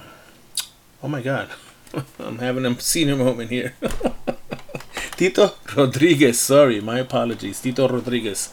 Oh 1.03 1.09
my 1.09 1.23
God, 1.23 1.49
I'm 2.19 2.39
having 2.39 2.67
a 2.67 2.81
senior 2.81 3.17
moment 3.17 3.51
here. 3.51 3.75
Tito 5.17 5.55
Rodriguez. 5.77 6.39
Sorry, 6.41 6.81
my 6.81 7.01
apologies. 7.01 7.61
Tito 7.61 7.89
Rodriguez. 7.89 8.53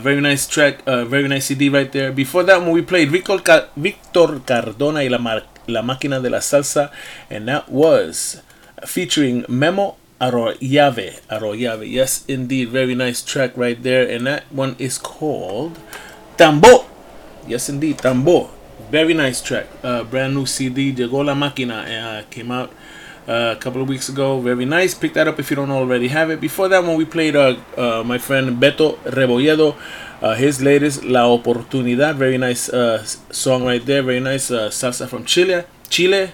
Very 0.00 0.20
nice 0.20 0.46
track, 0.46 0.84
very 0.84 1.28
nice 1.28 1.46
CD 1.46 1.68
right 1.68 1.90
there. 1.90 2.12
Before 2.12 2.42
that 2.44 2.60
one, 2.60 2.72
we 2.72 2.82
played 2.82 3.10
Victor, 3.10 3.40
Victor 3.76 4.40
Cardona 4.44 5.02
y 5.02 5.08
la, 5.08 5.18
la 5.66 5.82
Máquina 5.82 6.20
de 6.22 6.30
la 6.30 6.38
Salsa, 6.38 6.90
and 7.30 7.48
that 7.48 7.68
was 7.70 8.42
featuring 8.86 9.44
Memo 9.48 9.96
Arroyave. 10.20 11.20
Arroyave. 11.30 11.90
Yes, 11.90 12.24
indeed. 12.28 12.68
Very 12.68 12.94
nice 12.94 13.22
track 13.22 13.56
right 13.56 13.82
there, 13.82 14.08
and 14.08 14.26
that 14.26 14.44
one 14.52 14.76
is 14.78 14.98
called 14.98 15.78
Tambo. 16.36 16.86
Yes, 17.46 17.68
indeed, 17.68 17.98
Tambo. 17.98 18.50
Very 18.90 19.14
nice 19.14 19.40
track. 19.42 19.66
Brand 19.82 20.34
new 20.34 20.46
CD, 20.46 20.92
Llegó 20.92 21.24
la 21.24 21.34
Máquina, 21.34 21.84
uh, 21.84 22.22
came 22.30 22.50
out 22.50 22.70
a 23.26 23.56
couple 23.58 23.82
of 23.82 23.88
weeks 23.88 24.08
ago. 24.08 24.40
Very 24.40 24.64
nice. 24.64 24.94
Pick 24.94 25.14
that 25.14 25.28
up 25.28 25.38
if 25.38 25.50
you 25.50 25.56
don't 25.56 25.70
already 25.70 26.08
have 26.08 26.30
it. 26.30 26.40
Before 26.40 26.68
that 26.68 26.82
one, 26.84 26.96
we 26.96 27.04
played 27.04 27.36
uh, 27.36 27.56
uh, 27.76 28.02
my 28.04 28.18
friend 28.18 28.60
Beto 28.60 28.96
Rebolledo, 29.04 29.74
uh, 30.22 30.34
his 30.34 30.62
latest 30.62 31.04
La 31.04 31.22
Oportunidad. 31.26 32.16
Very 32.16 32.38
nice 32.38 32.68
uh, 32.68 33.02
song 33.30 33.64
right 33.64 33.84
there. 33.84 34.02
Very 34.02 34.20
nice 34.20 34.50
uh, 34.50 34.68
salsa 34.68 35.08
from 35.08 35.24
Chile. 35.24 35.64
Chile. 35.88 36.32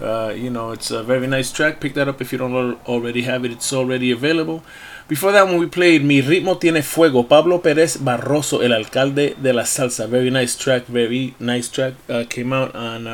You 0.00 0.50
know, 0.50 0.70
it's 0.70 0.90
a 0.90 1.02
very 1.02 1.26
nice 1.26 1.52
track. 1.52 1.80
Pick 1.80 1.94
that 1.94 2.08
up 2.08 2.20
if 2.22 2.32
you 2.32 2.38
don't 2.38 2.54
al- 2.54 2.80
already 2.86 3.22
have 3.22 3.44
it. 3.44 3.52
It's 3.52 3.72
already 3.72 4.10
available. 4.10 4.62
Before 5.08 5.32
that 5.32 5.46
one, 5.46 5.58
we 5.58 5.66
played 5.66 6.04
Mi 6.04 6.22
Ritmo 6.22 6.58
Tiene 6.58 6.82
Fuego. 6.82 7.24
Pablo 7.24 7.58
Pérez 7.60 7.98
Barroso, 7.98 8.62
el 8.62 8.72
alcalde 8.72 9.34
de 9.42 9.52
la 9.52 9.64
salsa. 9.64 10.08
Very 10.08 10.30
nice 10.30 10.56
track. 10.56 10.86
Very 10.86 11.34
nice 11.40 11.68
track. 11.68 11.94
Came 12.30 12.52
out 12.52 12.74
on 12.74 13.04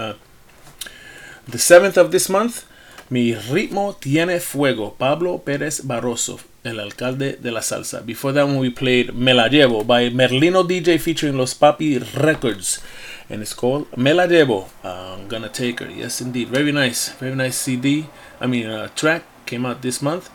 the 1.49 1.59
7th 1.59 1.97
of 1.97 2.12
this 2.12 2.28
month. 2.28 2.65
Mi 3.09 3.35
ritmo 3.35 3.94
tiene 3.94 4.41
fuego. 4.41 4.97
Pablo 4.99 5.39
Pérez 5.44 5.86
Barroso, 5.86 6.41
el 6.65 6.81
alcalde 6.81 7.39
de 7.41 7.52
la 7.52 7.62
salsa. 7.62 8.01
Before 8.01 8.35
that 8.35 8.47
one, 8.47 8.59
we 8.59 8.70
played 8.70 9.15
Me 9.15 9.33
la 9.33 9.49
llevo 9.49 9.85
by 9.85 10.10
Merlino 10.10 10.65
DJ 10.65 10.99
featuring 10.99 11.36
Los 11.36 11.55
Papi 11.55 12.01
Records. 12.15 12.83
And 13.31 13.43
it's 13.43 13.55
called 13.55 13.86
Me 13.97 14.12
la 14.12 14.26
llevo. 14.26 14.67
I'm 14.83 15.28
gonna 15.28 15.49
take 15.49 15.85
her. 15.85 15.89
Yes, 15.91 16.20
indeed. 16.20 16.49
Very 16.49 16.73
nice. 16.73 17.10
Very 17.20 17.36
nice 17.36 17.57
CD. 17.57 18.07
I 18.41 18.47
mean, 18.49 18.67
uh, 18.67 18.89
track 18.97 19.23
came 19.47 19.65
out 19.65 19.83
this 19.83 20.02
month. 20.02 20.28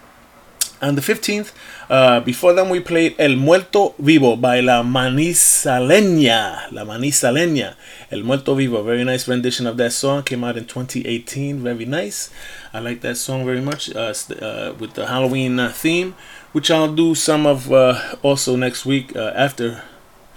On 0.82 0.96
the 0.96 1.02
15th, 1.02 1.52
uh, 1.92 2.22
before 2.22 2.54
that, 2.54 2.68
we 2.68 2.80
played 2.80 3.16
El 3.20 3.36
Muerto 3.36 3.94
Vivo 4.00 4.36
by 4.36 4.62
La 4.62 4.82
Manizaleña. 4.82 6.72
La 6.72 6.84
Manizaleña. 6.84 7.76
El 8.10 8.24
Muerto 8.24 8.56
Vivo. 8.56 8.82
Very 8.82 9.04
nice 9.04 9.28
rendition 9.28 9.68
of 9.68 9.78
that 9.78 9.94
song. 9.94 10.24
Came 10.24 10.44
out 10.44 10.58
in 10.58 10.66
2018. 10.66 11.60
Very 11.60 11.86
nice. 11.86 12.32
I 12.74 12.80
like 12.80 13.02
that 13.02 13.18
song 13.18 13.46
very 13.46 13.62
much 13.62 13.96
uh, 13.96 14.12
uh, 14.42 14.74
with 14.80 14.96
the 14.96 15.06
Halloween 15.06 15.60
uh, 15.60 15.72
theme, 15.72 16.16
which 16.52 16.72
I'll 16.72 16.92
do 16.92 17.14
some 17.14 17.46
of 17.46 17.72
uh, 17.72 18.16
also 18.24 18.56
next 18.56 18.84
week 18.84 19.16
uh, 19.16 19.34
after 19.36 19.84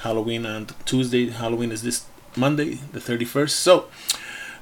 Halloween 0.01 0.45
on 0.45 0.67
Tuesday. 0.85 1.31
Halloween 1.31 1.73
is 1.73 1.81
this 1.83 2.05
Monday, 2.37 2.81
the 2.93 3.01
31st. 3.01 3.49
So, 3.49 3.87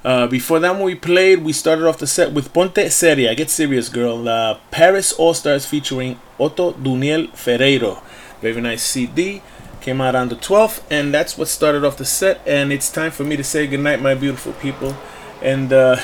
uh, 0.03 0.27
before 0.27 0.59
that 0.59 0.73
one 0.73 0.83
we 0.83 0.95
played, 0.95 1.43
we 1.43 1.53
started 1.53 1.87
off 1.87 1.97
the 1.97 2.07
set 2.07 2.33
with 2.33 2.53
Ponte 2.53 2.91
Seria, 2.91 3.33
Get 3.35 3.49
Serious 3.49 3.89
Girl, 3.89 4.27
uh, 4.27 4.59
Paris 4.69 5.13
All 5.13 5.33
Stars 5.33 5.65
featuring 5.65 6.19
Otto 6.39 6.73
Duniel 6.73 7.29
Ferreiro. 7.31 8.03
Very 8.41 8.59
nice 8.59 8.83
CD. 8.83 9.41
Came 9.79 10.01
out 10.01 10.15
on 10.15 10.29
the 10.29 10.35
12th, 10.35 10.81
and 10.89 11.13
that's 11.13 11.37
what 11.37 11.47
started 11.47 11.85
off 11.85 11.97
the 11.97 12.05
set. 12.05 12.41
And 12.45 12.71
it's 12.73 12.91
time 12.91 13.11
for 13.11 13.23
me 13.23 13.37
to 13.37 13.43
say 13.43 13.67
goodnight, 13.67 14.01
my 14.01 14.15
beautiful 14.15 14.53
people. 14.53 14.95
And 15.41 15.71
uh, 15.73 15.97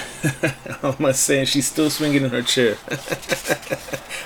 how 0.81 0.95
am 0.97 1.05
I 1.05 1.11
saying? 1.13 1.45
She's 1.45 1.67
still 1.67 1.89
swinging 1.89 2.23
in 2.23 2.29
her 2.29 2.41
chair. 2.41 2.77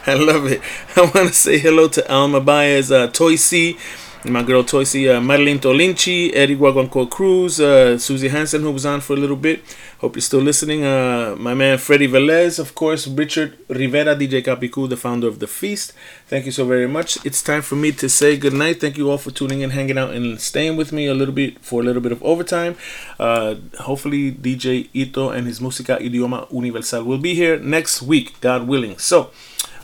I 0.08 0.16
love 0.16 0.46
it. 0.48 0.62
I 0.96 1.02
want 1.02 1.30
to 1.30 1.34
say 1.34 1.60
hello 1.60 1.88
to 1.90 2.12
Alma 2.12 2.42
Baez, 2.42 2.92
uh, 2.92 3.08
Toy 3.08 3.36
C, 3.36 3.78
my 4.26 4.42
girl 4.42 4.64
Toy 4.64 4.86
C, 4.86 5.10
uh, 5.10 5.20
Madeline 5.20 5.60
Tolinchi, 5.60 6.32
Eddie 6.34 6.56
Guaguanco 6.56 7.10
Cruz, 7.10 7.60
uh, 7.60 7.98
Susie 7.98 8.30
Hansen, 8.30 8.62
who 8.62 8.72
was 8.72 8.86
on 8.86 9.02
for 9.02 9.14
a 9.14 9.18
little 9.18 9.36
bit. 9.36 9.62
Hope 10.00 10.16
you're 10.16 10.22
still 10.22 10.40
listening. 10.40 10.86
Uh, 10.86 11.36
my 11.38 11.54
man 11.54 11.78
Freddie 11.78 12.08
Velez, 12.08 12.58
of 12.58 12.74
course, 12.74 13.06
Richard 13.08 13.58
Rivera, 13.68 14.16
DJ 14.16 14.42
Capicu, 14.42 14.88
the 14.88 14.96
founder 14.96 15.28
of 15.28 15.40
The 15.40 15.48
Feast. 15.48 15.94
Thank 16.28 16.46
you 16.46 16.52
so 16.54 16.66
very 16.66 16.88
much. 16.88 17.24
It's 17.26 17.42
time 17.42 17.62
for 17.62 17.76
me 17.76 17.92
to 17.94 18.08
say 18.08 18.38
goodnight. 18.38 18.80
Thank 18.80 18.98
you 18.98 19.12
all 19.12 19.18
for 19.18 19.32
tuning 19.32 19.60
in, 19.60 19.72
hanging 19.72 19.98
out, 19.98 20.12
and 20.12 20.40
staying 20.40 20.78
with 20.78 20.94
me 20.94 21.06
a 21.08 21.14
little 21.14 21.34
bit 21.34 21.60
for 21.60 21.82
a 21.82 21.84
little 21.84 22.02
bit 22.02 22.14
of 22.14 22.24
overtime. 22.24 22.78
Uh, 23.20 23.56
hopefully, 23.82 24.32
DJ 24.32 24.90
Ito 24.94 25.32
and 25.32 25.48
his 25.48 25.60
Música 25.60 26.00
Idioma 26.00 26.52
Universal 26.52 27.04
will 27.04 27.18
be 27.18 27.34
here 27.36 27.60
next 27.60 28.02
week, 28.02 28.40
God 28.40 28.68
willing. 28.68 28.98
So, 28.98 29.32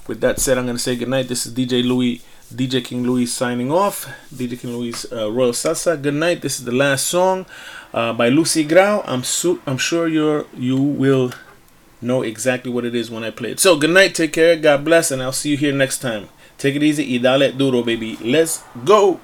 with 0.07 0.21
that 0.21 0.39
said, 0.39 0.57
I'm 0.57 0.65
going 0.65 0.77
to 0.77 0.81
say 0.81 0.95
goodnight. 0.95 1.27
This 1.27 1.45
is 1.45 1.53
DJ 1.53 1.85
Louie, 1.85 2.21
DJ 2.49 2.83
King 2.83 3.03
Louie 3.03 3.25
signing 3.27 3.71
off. 3.71 4.07
DJ 4.33 4.59
King 4.59 4.75
Louie's 4.75 5.05
uh, 5.11 5.31
Royal 5.31 5.51
Salsa. 5.51 6.01
Good 6.01 6.15
night. 6.15 6.41
This 6.41 6.59
is 6.59 6.65
the 6.65 6.71
last 6.71 7.05
song 7.05 7.45
uh, 7.93 8.13
by 8.13 8.29
Lucy 8.29 8.63
Grau. 8.63 9.03
I'm 9.05 9.23
su- 9.23 9.61
I'm 9.67 9.77
sure 9.77 10.07
you're 10.07 10.45
you 10.57 10.77
will 10.81 11.31
know 12.01 12.23
exactly 12.23 12.71
what 12.71 12.85
it 12.85 12.95
is 12.95 13.11
when 13.11 13.23
I 13.23 13.29
play 13.29 13.51
it. 13.51 13.59
So 13.59 13.77
good 13.77 13.91
night. 13.91 14.15
Take 14.15 14.33
care. 14.33 14.55
God 14.55 14.83
bless, 14.83 15.11
and 15.11 15.21
I'll 15.21 15.31
see 15.31 15.51
you 15.51 15.57
here 15.57 15.73
next 15.73 15.99
time. 15.99 16.29
Take 16.57 16.75
it 16.75 16.83
easy. 16.83 17.05
Y 17.05 17.19
dale 17.21 17.51
duro, 17.51 17.83
baby. 17.83 18.17
Let's 18.17 18.63
go. 18.83 19.19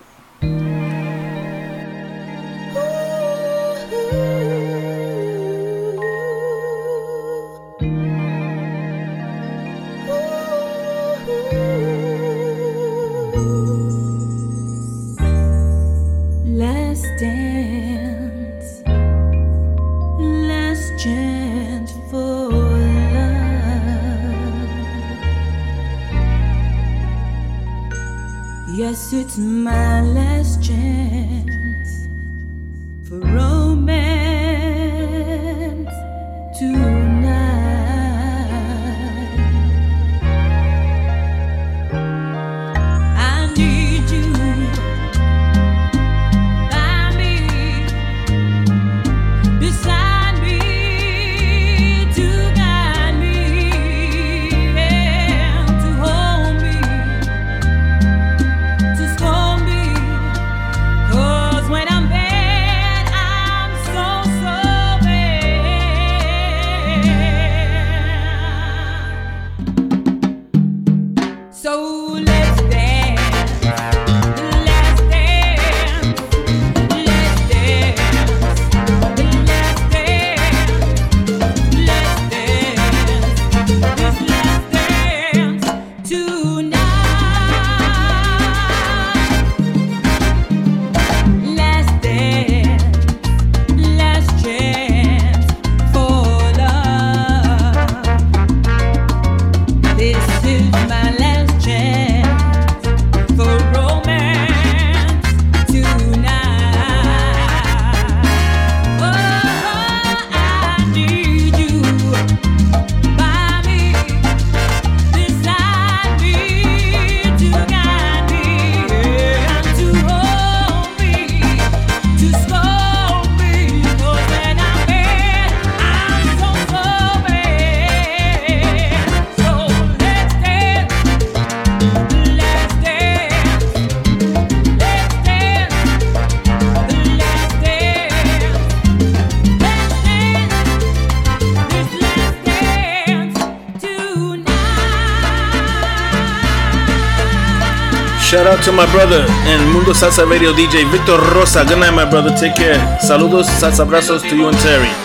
To 148.65 148.71
my 148.71 148.91
brother 148.91 149.25
and 149.45 149.71
Mundo 149.71 149.93
Salsa 149.93 150.27
Radio 150.27 150.51
DJ 150.51 150.89
Victor 150.89 151.17
Rosa. 151.35 151.63
Good 151.65 151.77
night, 151.77 151.93
my 151.93 152.03
brother. 152.03 152.35
Take 152.35 152.55
care. 152.55 152.97
Saludos, 152.99 153.45
salsa 153.61 153.83
abrazos 153.85 154.21
to 154.27 154.35
you 154.35 154.47
and 154.47 154.57
Terry. 154.57 155.04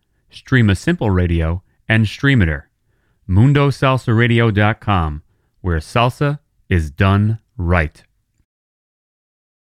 Stream 0.31 0.69
a 0.69 0.75
Simple 0.75 1.09
Radio, 1.09 1.63
and 1.87 2.05
Streamiter. 2.05 2.63
MundoSalsaRadio.com, 3.29 5.23
where 5.61 5.79
salsa 5.79 6.39
is 6.69 6.89
done 6.89 7.39
right. 7.57 8.03